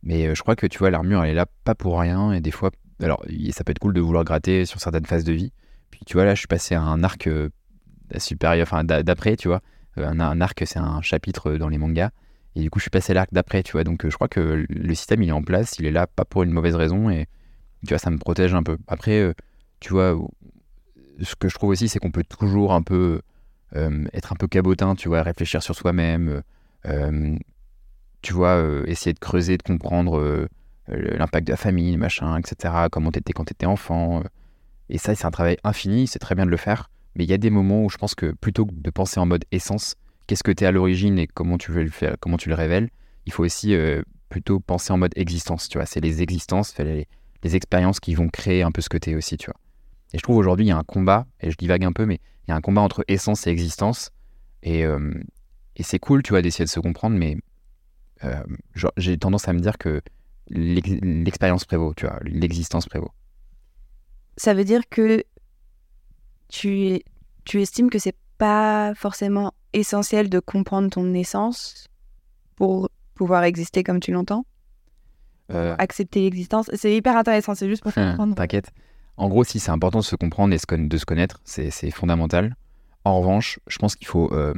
[0.01, 2.31] Mais euh, je crois que tu vois, l'armure elle est là pas pour rien.
[2.31, 5.33] Et des fois, alors ça peut être cool de vouloir gratter sur certaines phases de
[5.33, 5.53] vie.
[5.91, 7.49] Puis tu vois, là je suis passé à un arc euh,
[8.17, 9.61] supérieur, enfin d'a- d'après, tu vois.
[9.97, 12.09] Un, un arc c'est un chapitre dans les mangas.
[12.55, 13.83] Et du coup, je suis passé à l'arc d'après, tu vois.
[13.83, 16.41] Donc je crois que le système il est en place, il est là pas pour
[16.41, 17.11] une mauvaise raison.
[17.11, 17.27] Et
[17.85, 18.77] tu vois, ça me protège un peu.
[18.87, 19.31] Après,
[19.79, 20.17] tu vois,
[21.21, 23.21] ce que je trouve aussi, c'est qu'on peut toujours un peu
[23.75, 26.41] euh, être un peu cabotin, tu vois, réfléchir sur soi-même, euh,
[26.85, 27.37] euh,
[28.21, 30.47] tu vois, essayer de creuser, de comprendre
[30.87, 34.23] l'impact de la famille, machin, etc., comment t'étais quand t'étais enfant.
[34.89, 37.33] et ça, c'est un travail infini, c'est très bien de le faire, mais il y
[37.33, 40.43] a des moments où je pense que plutôt que de penser en mode essence, qu'est-ce
[40.43, 42.89] que t'es à l'origine et comment tu veux le faire, comment tu le révèles,
[43.25, 43.75] il faut aussi
[44.29, 47.07] plutôt penser en mode existence, tu vois, c'est les existences, les,
[47.43, 49.59] les expériences qui vont créer un peu ce que t'es aussi, tu vois.
[50.13, 52.19] Et je trouve aujourd'hui, il y a un combat, et je divague un peu, mais
[52.47, 54.11] il y a un combat entre essence et existence.
[54.63, 55.13] Et, euh,
[55.75, 57.37] et c'est cool, tu vois, d'essayer de se comprendre, mais
[58.23, 58.41] euh,
[58.97, 60.01] j'ai tendance à me dire que
[60.49, 63.11] l'ex- l'expérience prévaut, tu vois, l'existence prévaut.
[64.37, 65.23] Ça veut dire que
[66.49, 66.99] tu,
[67.45, 71.87] tu estimes que c'est pas forcément essentiel de comprendre ton essence
[72.55, 74.45] pour pouvoir exister comme tu l'entends?
[75.51, 76.69] Euh, Accepter l'existence?
[76.73, 78.35] C'est hyper intéressant, c'est juste pour comprendre.
[78.35, 78.71] T'inquiète.
[79.17, 82.55] En gros, si c'est important de se comprendre et de se connaître, c'est fondamental.
[83.03, 84.53] En revanche, je pense qu'il faut euh,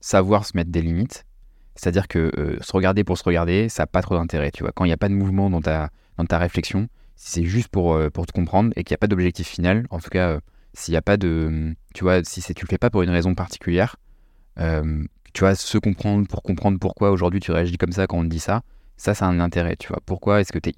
[0.00, 1.26] savoir se mettre des limites.
[1.74, 4.50] C'est-à-dire que euh, se regarder pour se regarder, ça n'a pas trop d'intérêt.
[4.52, 7.30] Tu vois, quand il n'y a pas de mouvement dans ta, dans ta réflexion, si
[7.32, 9.98] c'est juste pour, euh, pour te comprendre et qu'il n'y a pas d'objectif final, en
[9.98, 10.40] tout cas,
[10.72, 11.74] s'il n'y a pas de.
[11.94, 13.96] Tu vois, si tu le fais pas pour une raison particulière,
[14.56, 18.28] tu vois, se comprendre pour comprendre pourquoi aujourd'hui tu réagis comme ça quand on te
[18.28, 18.62] dit ça,
[18.96, 19.76] ça, ça a un intérêt.
[19.76, 20.74] Tu vois, pourquoi est-ce que tu es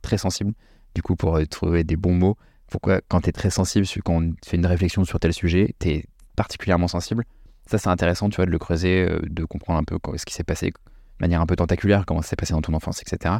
[0.00, 0.52] très sensible,
[0.94, 2.36] du coup, pour trouver des bons mots
[2.72, 5.88] pourquoi quand tu es très sensible, quand on fait une réflexion sur tel sujet, tu
[5.90, 6.06] es
[6.36, 7.24] particulièrement sensible.
[7.66, 10.32] Ça, c'est intéressant, tu vois, de le creuser, euh, de comprendre un peu ce qui
[10.32, 10.74] s'est passé de
[11.20, 13.36] manière un peu tentaculaire, comment ça s'est passé dans ton enfance, etc.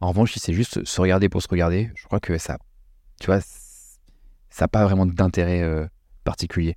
[0.00, 2.56] En revanche, si c'est juste se regarder pour se regarder, je crois que ça,
[3.20, 5.86] tu vois, ça n'a pas vraiment d'intérêt euh,
[6.24, 6.76] particulier.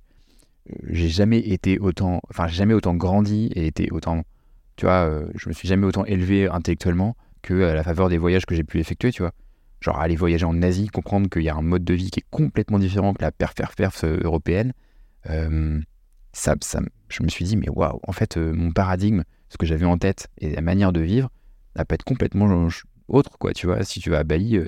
[0.70, 4.24] Euh, j'ai jamais été autant, enfin, j'ai jamais autant grandi et été autant,
[4.76, 8.44] tu vois, je me suis jamais autant élevé intellectuellement que à la faveur des voyages
[8.44, 9.32] que j'ai pu effectuer, tu vois.
[9.84, 12.26] Genre aller voyager en Asie, comprendre qu'il y a un mode de vie qui est
[12.30, 14.72] complètement différent que la perf-perf européenne.
[16.32, 19.84] ça, ça, je me suis dit, mais waouh, en fait, mon paradigme, ce que j'avais
[19.84, 21.28] en tête et la manière de vivre,
[21.76, 22.66] ça peut être complètement
[23.08, 23.52] autre, quoi.
[23.52, 24.62] Tu vois, si tu vas à Bali, et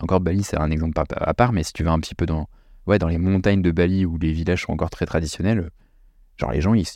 [0.00, 2.48] encore Bali, c'est un exemple à part, mais si tu vas un petit peu dans,
[2.86, 5.68] ouais, dans les montagnes de Bali où les villages sont encore très traditionnels,
[6.36, 6.86] genre les gens, ils,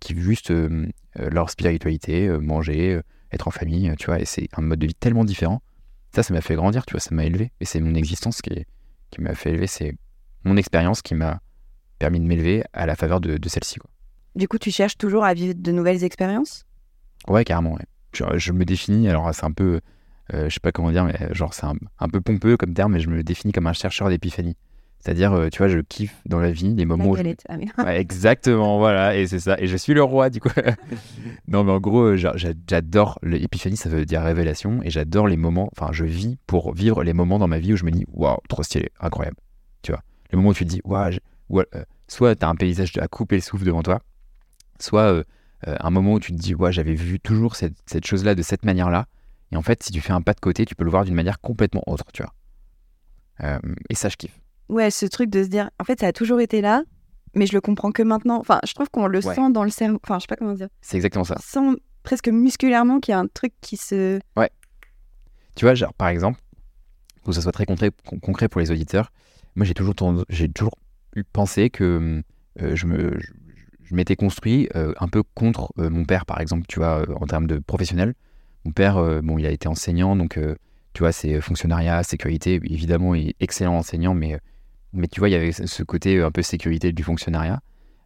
[0.00, 0.52] kiffent juste
[1.16, 3.00] leur spiritualité, manger,
[3.32, 5.62] être en famille, tu vois, et c'est un mode de vie tellement différent
[6.14, 7.52] ça, ça m'a fait grandir, tu vois, ça m'a élevé.
[7.60, 8.64] Et c'est mon existence qui,
[9.10, 9.94] qui m'a fait élever, c'est
[10.44, 11.40] mon expérience qui m'a
[11.98, 13.78] permis de m'élever à la faveur de, celle-ci.
[14.34, 16.66] Du coup, tu cherches toujours à vivre de nouvelles expériences?
[17.28, 17.86] Ouais, carrément, ouais.
[18.36, 19.80] Je, me définis, alors c'est un peu,
[20.32, 22.92] euh, je sais pas comment dire, mais genre c'est un, un, peu pompeux comme terme,
[22.92, 24.56] mais je me définis comme un chercheur d'épiphanie.
[25.04, 27.16] C'est-à-dire, euh, tu vois, je kiffe dans la vie des moments où.
[27.16, 27.22] Je...
[27.76, 29.54] Ah, exactement, voilà, et c'est ça.
[29.58, 30.48] Et je suis le roi, du coup.
[31.48, 33.18] non, mais en gros, euh, j'adore.
[33.22, 35.68] L'épiphanie, ça veut dire révélation, et j'adore les moments.
[35.76, 38.38] Enfin, je vis pour vivre les moments dans ma vie où je me dis, waouh,
[38.48, 39.36] trop stylé, incroyable.
[39.82, 40.00] Tu vois,
[40.32, 41.10] les moments où tu te dis, waouh,
[41.52, 44.00] euh, soit tu as un paysage à couper le souffle devant toi,
[44.80, 45.22] soit
[45.66, 48.64] un moment où tu te dis, waouh, j'avais vu toujours cette, cette chose-là de cette
[48.64, 49.04] manière-là.
[49.52, 51.14] Et en fait, si tu fais un pas de côté, tu peux le voir d'une
[51.14, 53.60] manière complètement autre, tu vois.
[53.90, 54.40] et ça, je kiffe.
[54.68, 56.84] Ouais, ce truc de se dire, en fait, ça a toujours été là,
[57.34, 58.38] mais je le comprends que maintenant.
[58.38, 59.98] Enfin, je trouve qu'on le sent dans le cerveau.
[60.02, 60.68] Enfin, je sais pas comment dire.
[60.80, 61.36] C'est exactement ça.
[61.38, 64.20] On sent presque musculairement qu'il y a un truc qui se.
[64.36, 64.50] Ouais.
[65.56, 66.40] Tu vois, genre, par exemple,
[67.22, 67.90] pour que ça soit très concret,
[68.22, 69.12] concret pour les auditeurs,
[69.56, 69.94] moi, j'ai toujours,
[70.28, 70.74] j'ai toujours
[71.14, 72.22] eu pensé que
[72.60, 73.18] euh, je me.
[73.18, 77.26] Je, m'étais construit euh, un peu contre euh, mon père, par exemple, tu vois, en
[77.26, 78.14] termes de professionnel.
[78.64, 80.40] Mon père, bon, il a été enseignant, donc,
[80.94, 82.54] tu vois, c'est fonctionnariat, sécurité.
[82.64, 84.40] Évidemment, il est excellent enseignant, mais
[84.94, 87.60] mais tu vois, il y avait ce côté un peu sécurité du fonctionnariat.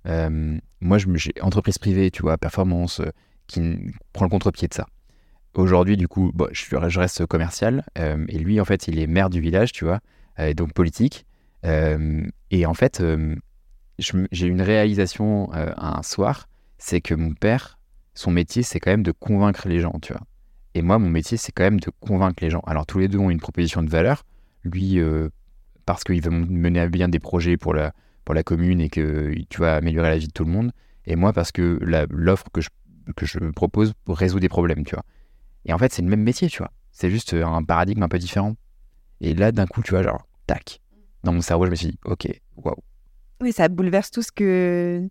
[0.06, 3.10] Euh, moi, j'ai entreprise privée, tu vois, performance, euh,
[3.46, 3.60] qui
[4.12, 4.86] prend le contre-pied de ça.
[5.54, 7.84] Aujourd'hui, du coup, je, reste commercial.
[7.98, 10.00] Euh, et lui, en fait, il est maire du village, tu vois,
[10.54, 11.26] donc politique.
[11.64, 13.02] et en fait,
[13.98, 17.78] j'ai une réalisation un soir, c'est que mon père,
[18.14, 20.22] son métier, c'est quand même de convaincre les gens, tu vois.
[20.74, 22.62] Et moi, mon métier, c'est quand même de convaincre les gens.
[22.66, 24.22] Alors, tous les deux ont une proposition de valeur.
[24.62, 25.00] Lui,
[25.88, 27.94] parce qu'il veut mener à bien des projets pour la,
[28.26, 30.70] pour la commune et que tu vas améliorer la vie de tout le monde.
[31.06, 31.78] Et moi, parce que
[32.10, 32.68] l'offre que je,
[33.16, 35.04] que je propose résout des problèmes, tu vois.
[35.64, 36.70] Et en fait, c'est le même métier, tu vois.
[36.92, 38.54] C'est juste un paradigme un peu différent.
[39.22, 40.78] Et là, d'un coup, tu vois, genre, tac.
[41.24, 42.76] Dans mon cerveau, je me suis dit, ok, waouh.
[43.40, 45.08] Oui, ça bouleverse tout ce que.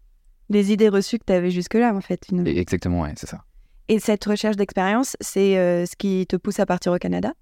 [0.49, 2.27] les idées reçues que tu avais jusque-là, en fait.
[2.45, 3.43] Exactement, ouais, c'est ça.
[3.87, 7.33] Et cette recherche d'expérience, c'est euh, ce qui te pousse à partir au Canada?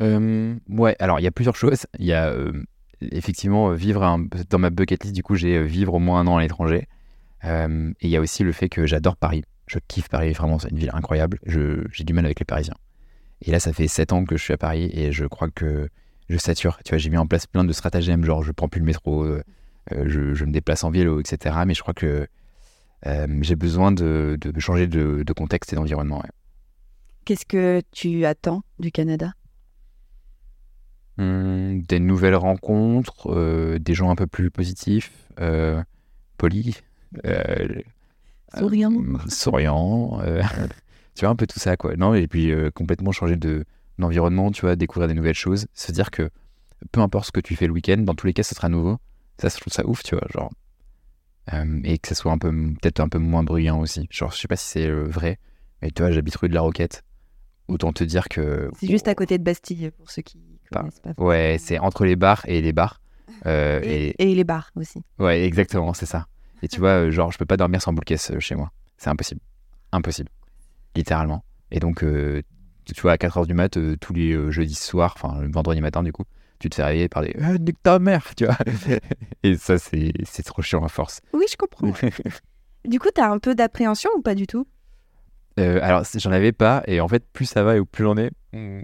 [0.00, 1.86] Ouais, alors il y a plusieurs choses.
[1.98, 2.52] Il y a euh,
[3.00, 4.18] effectivement vivre
[4.50, 6.86] dans ma bucket list, du coup, j'ai euh, vivre au moins un an à l'étranger.
[7.44, 7.66] et
[8.00, 9.44] il y a aussi le fait que j'adore Paris.
[9.66, 11.38] Je kiffe Paris, vraiment, c'est une ville incroyable.
[11.46, 12.76] J'ai du mal avec les Parisiens.
[13.42, 15.88] Et là, ça fait 7 ans que je suis à Paris et je crois que
[16.28, 16.78] je sature.
[16.84, 19.26] Tu vois, j'ai mis en place plein de stratagèmes, genre je prends plus le métro,
[19.90, 21.56] je, me déplace en vélo, etc.
[21.66, 22.28] Mais je crois que
[23.04, 26.22] j'ai besoin de, changer de, contexte et d'environnement.
[27.24, 29.32] Qu'est-ce que tu attends du Canada?
[31.18, 35.82] Hum, des nouvelles rencontres, euh, des gens un peu plus positifs, euh,
[36.36, 36.82] polis,
[37.24, 37.80] euh,
[38.54, 38.92] souriants,
[39.26, 40.20] souriants
[41.14, 41.96] tu vois un peu tout ça quoi.
[41.96, 43.64] Non et puis complètement changer de
[43.98, 46.28] d'environnement, tu vois, découvrir des nouvelles choses, se dire que
[46.92, 48.98] peu importe ce que tu fais le week-end, dans tous les cas, ce sera nouveau.
[49.38, 50.52] Ça, je trouve ça ouf, tu vois, genre.
[51.84, 54.06] et que ça soit un peu, peut-être un peu moins bruyant aussi.
[54.10, 55.38] Genre, je sais pas si c'est vrai,
[55.80, 57.04] mais tu vois, j'habite rue de la Roquette.
[57.68, 58.70] Autant te dire que.
[58.78, 60.55] C'est juste à côté de Bastille, pour ceux qui
[61.18, 63.00] ouais, c'est entre les bars et les bars.
[63.46, 65.02] Euh, et, les bars aussi.
[65.18, 66.26] Ouais, exactement, c'est ça.
[66.62, 68.70] Et tu vois, euh, genre, je peux pas dormir sans boule caisse euh, chez moi.
[68.96, 69.40] C'est impossible.
[69.92, 70.30] Impossible.
[70.94, 71.44] Littéralement.
[71.70, 75.80] Et donc, tu vois, à 4h du mat, tous les jeudis soirs, enfin, le vendredi
[75.80, 76.24] matin, du coup,
[76.58, 78.56] tu te fais réveiller par des ah, nique ta mère, tu vois.
[79.42, 81.20] et ça, c'est trop chiant à force.
[81.34, 81.92] Oui, je comprends.
[82.84, 84.66] du coup, tu as un peu d'appréhension ou pas du tout?
[85.58, 88.30] Euh, alors, j'en avais pas, et en fait, plus ça va et plus j'en ai,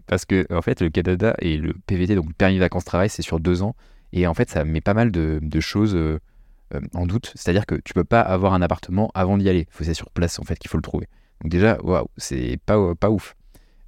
[0.07, 3.23] parce que en fait, le Canada et le PVT, donc le permis de vacances-travail, c'est
[3.23, 3.75] sur deux ans,
[4.13, 6.19] et en fait, ça met pas mal de, choses euh,
[6.75, 7.33] euh, en doute.
[7.35, 9.67] C'est-à-dire que tu peux pas avoir un appartement avant d'y aller.
[9.81, 11.09] C'est sur place en fait qu'il faut le trouver.
[11.41, 13.35] Donc déjà, waouh, c'est pas, pas ouf.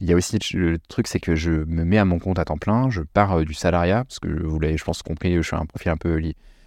[0.01, 2.45] il y a aussi le truc, c'est que je me mets à mon compte à
[2.45, 5.57] temps plein, je pars du salariat, parce que vous l'avez, je pense, compris, je suis
[5.57, 6.21] un profil un peu,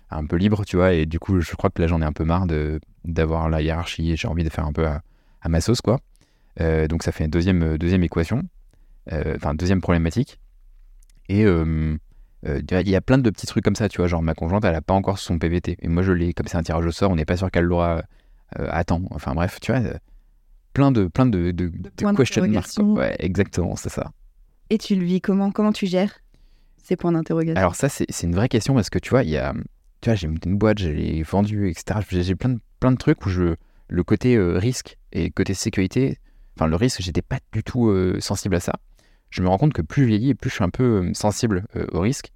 [0.10, 2.14] un peu libre, tu vois, et du coup, je crois que là, j'en ai un
[2.14, 2.48] peu marre
[3.04, 5.02] d'avoir la hiérarchie, j'ai envie de faire un peu à,
[5.42, 6.00] à ma sauce, quoi.
[6.60, 8.44] Euh, donc, ça fait une deuxième, euh, deuxième équation,
[9.12, 10.40] euh, enfin, deuxième problématique.
[11.30, 11.98] Et euh,
[12.44, 14.76] il y a plein de petits trucs comme ça, tu vois, genre ma conjointe, elle
[14.76, 17.12] a pas encore son PVT, et moi, je l'ai, comme c'est un tirage au sort,
[17.12, 18.04] on n'est pas sûr qu'elle l'aura
[18.56, 19.02] à temps.
[19.12, 19.82] Enfin, bref, tu vois,
[20.74, 22.78] plein de, plein de, de, de question marks.
[22.80, 24.12] Ouais, exactement, c'est ça.
[24.70, 25.52] Et tu le vis comment?
[25.52, 26.20] Comment tu gères
[26.82, 27.60] ces points d'interrogation?
[27.60, 29.54] Alors ça, c'est une vraie question parce que tu vois, il y a,
[30.02, 32.00] tu vois, j'ai une boîte, je l'ai vendue, etc.
[32.10, 33.56] J'ai j'ai plein de, plein de trucs où je,
[33.90, 36.20] le côté risque et côté sécurité,
[36.56, 38.74] enfin le risque, j'étais pas du tout euh, sensible à ça.
[39.30, 41.14] Je me rends compte que plus je vieillis et plus je suis un peu euh,
[41.14, 42.32] sensible euh, au risque.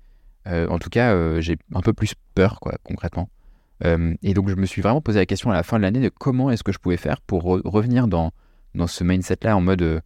[0.48, 3.30] En tout cas, j'ai un peu plus peur, quoi, concrètement.
[3.84, 6.10] Et donc, je me suis vraiment posé la question à la fin de l'année de
[6.10, 8.32] comment est-ce que je pouvais faire pour re- revenir dans,
[8.74, 10.02] dans ce mindset-là en mode,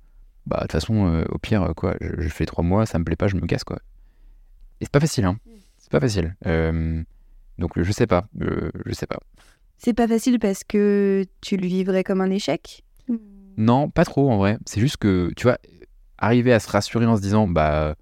[0.46, 3.06] bah, de toute façon, euh, au pire, quoi, je, je fais trois mois, ça me
[3.06, 3.80] plaît pas, je me casse, quoi.
[4.82, 5.38] Et c'est pas facile, hein.
[5.78, 6.36] C'est pas facile.
[6.48, 7.02] Euh,
[7.58, 8.28] donc, je sais pas.
[8.42, 9.20] euh, je sais pas.
[9.78, 12.84] C'est pas facile parce que tu le vivrais comme un échec?
[13.58, 14.58] Non, pas trop en vrai.
[14.66, 15.58] C'est juste que, tu vois,
[16.18, 17.96] arriver à se rassurer en se disant, bah,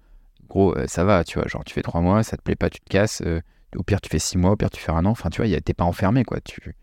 [0.48, 2.70] gros, euh, ça va, tu vois, genre, tu fais trois mois, ça te plaît pas,
[2.70, 3.22] tu te casses.
[3.24, 3.40] euh,
[3.76, 5.10] au pire, tu fais six mois, au pire, tu fais un an.
[5.10, 6.40] Enfin, tu vois, t'es pas enfermé, quoi.
[6.40, 6.74] Tu...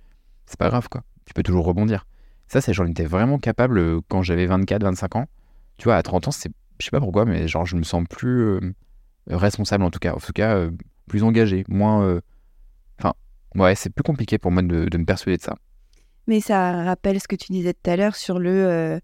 [0.45, 1.03] C'est pas grave, quoi.
[1.25, 2.05] Tu peux toujours rebondir.
[2.47, 5.25] Ça, c'est, j'en étais vraiment capable euh, quand j'avais 24, 25 ans.
[5.77, 8.03] Tu vois, à 30 ans, c'est, je sais pas pourquoi, mais genre, je me sens
[8.09, 8.59] plus
[9.29, 10.13] responsable, en tout cas.
[10.13, 10.67] En tout cas,
[11.07, 12.19] plus engagé, moins.
[13.55, 15.55] Ouais, c'est plus compliqué pour moi de, de me persuader de ça.
[16.27, 18.99] Mais ça rappelle ce que tu disais tout à l'heure sur le euh,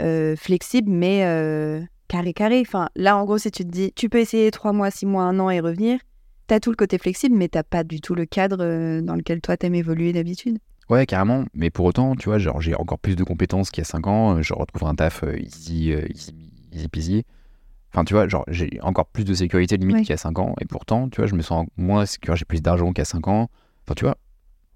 [0.00, 2.60] euh, flexible, mais euh, carré carré.
[2.60, 5.24] Enfin, là, en gros, si tu te dis, tu peux essayer trois mois, six mois,
[5.24, 5.98] un an et revenir,
[6.46, 9.56] t'as tout le côté flexible, mais t'as pas du tout le cadre dans lequel toi
[9.56, 10.58] t'aimes évoluer d'habitude.
[10.90, 11.44] Ouais, carrément.
[11.54, 14.06] Mais pour autant, tu vois, genre, j'ai encore plus de compétences qu'il y a 5
[14.06, 14.42] ans.
[14.42, 16.34] Je retrouve un taf easy, easy,
[16.72, 17.24] easy peasy.
[17.92, 20.02] Enfin, tu vois, genre, j'ai encore plus de sécurité limite Ouais.
[20.02, 20.54] qu'il y a 5 ans.
[20.60, 22.36] Et pourtant, tu vois, je me sens moins sécure.
[22.36, 23.48] J'ai plus d'argent qu'il y a 5 ans.
[23.84, 24.16] Enfin, tu vois,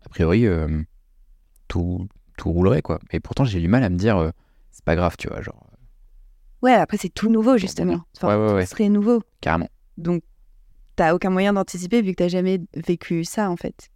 [0.04, 0.82] a priori, euh,
[1.68, 2.98] tout, tout roulerait, quoi.
[3.12, 4.30] Et pourtant, j'ai du mal à me dire, euh,
[4.70, 5.62] c'est pas grave, tu vois, genre,
[6.62, 8.00] Ouais, après, c'est tout nouveau, justement.
[8.16, 8.66] Enfin, Ouais, ouais, ouais.
[8.66, 9.22] serait nouveau.
[9.40, 9.68] carrément.
[9.98, 10.22] Donc,
[10.96, 13.88] t'as aucun moyen d'anticiper vu que t'as jamais vécu ça, en fait.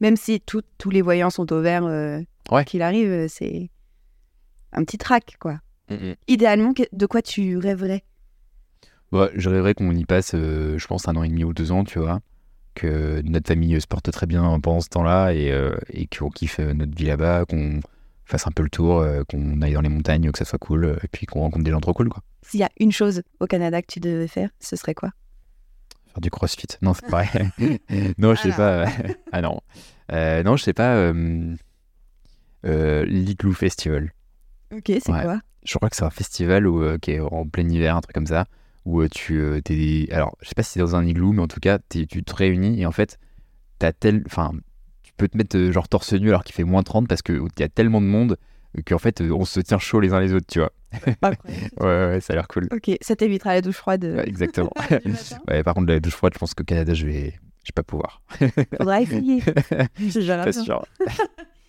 [0.00, 2.20] Même si tout- tous les voyants sont au vert, euh,
[2.50, 2.64] Ouais.
[2.64, 3.70] qu'il arrive, euh, c'est
[4.72, 5.60] un petit trac, quoi.
[6.26, 8.04] Idéalement, que- de quoi tu rêverais?
[9.12, 11.70] Ouais, je rêverais qu'on y passe, euh, je pense, un an et demi ou deux
[11.70, 12.20] ans, tu vois.
[12.74, 16.58] Que notre famille se porte très bien pendant ce temps-là et, euh, et qu'on kiffe
[16.60, 17.80] euh, notre vie là-bas, qu'on
[18.24, 20.98] fasse un peu le tour, euh, qu'on aille dans les montagnes, que ça soit cool,
[21.02, 22.22] et puis qu'on rencontre des gens trop cool, quoi.
[22.42, 25.10] S'il y a une chose au Canada que tu devais faire, ce serait quoi?
[26.08, 26.66] Faire du crossfit.
[26.82, 27.50] Non, c'est pas vrai.
[28.18, 28.86] non, je sais pas.
[29.32, 29.60] ah non.
[30.12, 30.94] Euh, non, je sais pas.
[30.96, 31.54] Euh,
[32.66, 34.12] euh, l'Igloo Festival.
[34.74, 35.22] Ok, c'est Ouais.
[35.22, 35.40] quoi?
[35.64, 38.26] Je crois que c'est un festival où, qui est en plein hiver, un truc comme
[38.26, 38.46] ça,
[38.84, 40.08] où euh, tu euh, t'es.
[40.10, 42.34] Alors, je sais pas si c'est dans un igloo, mais en tout cas, tu te
[42.34, 43.18] réunis et en fait,
[43.78, 44.22] t'as tel.
[44.26, 44.52] Enfin,
[45.02, 47.40] tu peux te mettre euh, genre torse nu alors qu'il fait moins 30 parce qu'il
[47.58, 48.36] y a tellement de monde
[48.86, 50.72] qu'en fait, on se tient chaud les uns les autres, tu vois.
[51.22, 51.36] Ouais,
[51.80, 52.68] ouais, ouais, ça a l'air cool.
[52.72, 54.04] Ok, ça t'évitera la douche froide.
[54.04, 54.72] Ouais, exactement.
[55.48, 57.34] ouais, par contre, la douche froide, je pense qu'au Canada, je vais.
[57.64, 58.20] Je vais pas pouvoir.
[58.76, 59.40] Faudra essayer.
[59.98, 60.84] Je verrai pas sûr.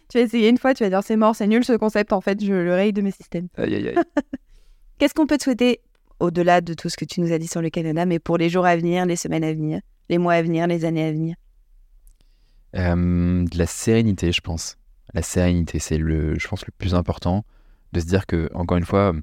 [0.10, 2.20] Tu vas essayer une fois, tu vas dire c'est mort, c'est nul ce concept, en
[2.20, 3.48] fait, je le raye de mes systèmes.
[3.56, 3.96] Aïe, aïe, aïe.
[4.98, 5.80] Qu'est-ce qu'on peut te souhaiter
[6.20, 8.50] au-delà de tout ce que tu nous as dit sur le Canada, mais pour les
[8.50, 11.36] jours à venir, les semaines à venir, les mois à venir, les années à venir
[12.76, 14.78] Euh, de la sérénité, je pense.
[15.14, 17.46] La sérénité, c'est le, je pense, le plus important.
[17.94, 19.14] De se dire que, encore une fois,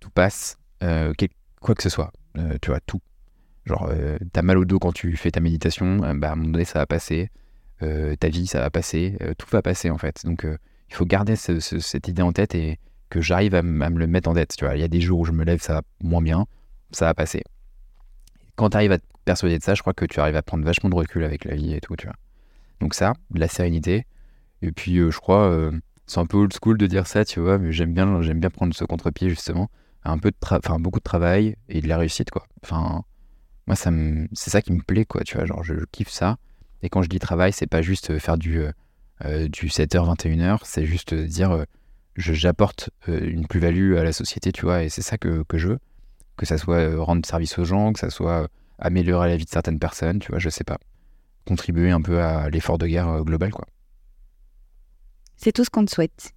[0.00, 1.12] tout passe, euh,
[1.60, 2.12] quoi que ce soit.
[2.38, 3.00] Euh, tu vois, tout.
[3.66, 3.92] Genre,
[4.32, 6.78] t'as mal au dos quand tu fais ta méditation, bah, à un moment donné, ça
[6.78, 7.28] va passer.
[7.80, 9.18] Ta vie, ça va passer.
[9.36, 10.24] Tout va passer, en fait.
[10.24, 13.98] Donc, il faut garder ce- ce- cette idée en tête et que j'arrive à, me
[13.98, 14.54] le mettre en tête.
[14.56, 16.46] Tu vois, il y a des jours où je me lève, ça va moins bien.
[16.90, 17.42] Ça va passer.
[18.56, 20.64] Quand tu arrives à te persuader de ça, je crois que tu arrives à prendre
[20.64, 22.16] vachement de recul avec la vie et tout, tu vois.
[22.80, 24.06] Donc ça, de la sérénité.
[24.62, 25.72] Et puis euh, je crois, euh,
[26.06, 28.50] c'est un peu old school de dire ça, tu vois, mais j'aime bien, j'aime bien
[28.50, 29.70] prendre ce contre-pied justement.
[30.04, 32.46] Un peu de enfin beaucoup de travail et de la réussite, quoi.
[32.62, 33.02] Enfin,
[33.66, 33.90] moi, ça
[34.32, 35.44] c'est ça qui me plaît, quoi, tu vois.
[35.44, 36.38] Genre, je, kiffe ça.
[36.82, 38.62] Et quand je dis travail, c'est pas juste euh, faire du,
[39.24, 41.64] du 7h, 21h, c'est juste dire,
[42.18, 45.68] j'apporte euh, une plus-value à la société, tu vois, et c'est ça que, que je
[45.68, 45.78] veux.
[46.36, 48.48] Que ça soit euh, rendre service aux gens, que ça soit euh,
[48.78, 50.78] améliorer la vie de certaines personnes, tu vois, je sais pas
[51.44, 53.50] contribuer un peu à l'effort de guerre global.
[53.50, 53.64] Quoi.
[55.36, 56.34] C'est tout ce qu'on te souhaite.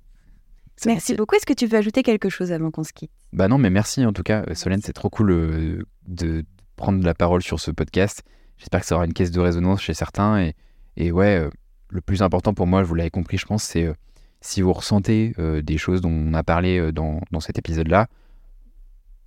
[0.86, 1.36] Merci beaucoup.
[1.36, 3.12] Est-ce que tu veux ajouter quelque chose avant qu'on se quitte?
[3.34, 6.44] Bah non, mais merci en tout cas, Solène, c'est trop cool euh, de
[6.76, 8.24] prendre la parole sur ce podcast.
[8.58, 10.42] J'espère que ça aura une caisse de résonance chez certains.
[10.42, 10.56] Et,
[10.98, 11.50] et ouais, euh,
[11.90, 13.94] le plus important pour moi, vous l'avez compris, je pense, c'est euh,
[14.42, 18.08] si vous ressentez euh, des choses dont on a parlé euh, dans, dans cet épisode-là,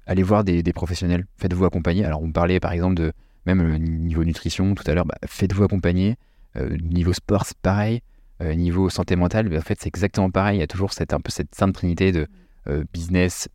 [0.06, 2.04] allez voir des, professionnels, faites-vous accompagner.
[2.04, 3.12] Alors on parlait par exemple de
[3.46, 6.16] même le niveau nutrition tout à l'heure, bah, faites-vous accompagner.
[6.56, 8.00] Euh, niveau sport, c'est pareil.
[8.42, 10.58] Euh, niveau santé mentale, bah, en fait, c'est exactement pareil.
[10.58, 12.26] Il y a toujours cette, un peu cette sainte trinité de
[12.68, 13.48] euh, business,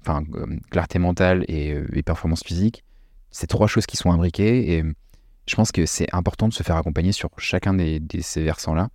[0.00, 2.82] enfin, euh, clarté mentale et, euh, et performance physique.
[3.30, 4.84] C'est trois choses qui sont imbriquées et
[5.46, 8.88] je pense que c'est important de se faire accompagner sur chacun des- ces versants-là.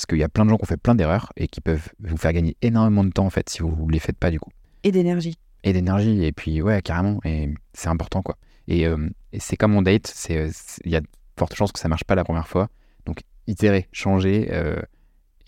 [0.00, 1.90] Parce qu'il y a plein de gens qui ont fait plein d'erreurs et qui peuvent
[1.98, 4.40] vous faire gagner énormément de temps en fait si vous ne les faites pas du
[4.40, 4.48] coup.
[4.82, 5.36] Et d'énergie.
[5.62, 8.38] et d'énergie et puis ouais carrément et c'est important quoi.
[8.66, 10.50] Et, euh, et c'est comme mon date euh,
[10.86, 11.06] il y a de
[11.38, 12.70] fortes chances que ça marche pas la première fois.
[13.04, 14.80] Donc itérez changez euh,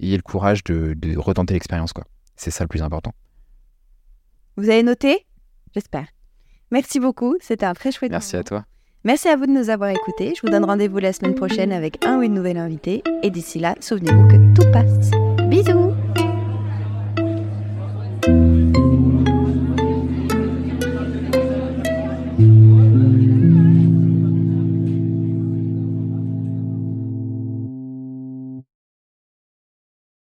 [0.01, 2.05] ayez le courage de, de retenter l'expérience quoi.
[2.37, 3.15] C'est ça le plus important.
[4.59, 5.27] Vous avez noté?
[5.73, 6.09] J'espère.
[6.71, 8.67] Merci beaucoup, c'était un très chouette merci à toi
[9.05, 10.33] Merci à vous de nous avoir écoutés.
[10.37, 13.03] Je vous donne rendez-vous la semaine prochaine avec un ou une nouvelle invitée.
[13.25, 15.11] Et d'ici là, souvenez-vous que tout passe.
[15.49, 15.93] Bisous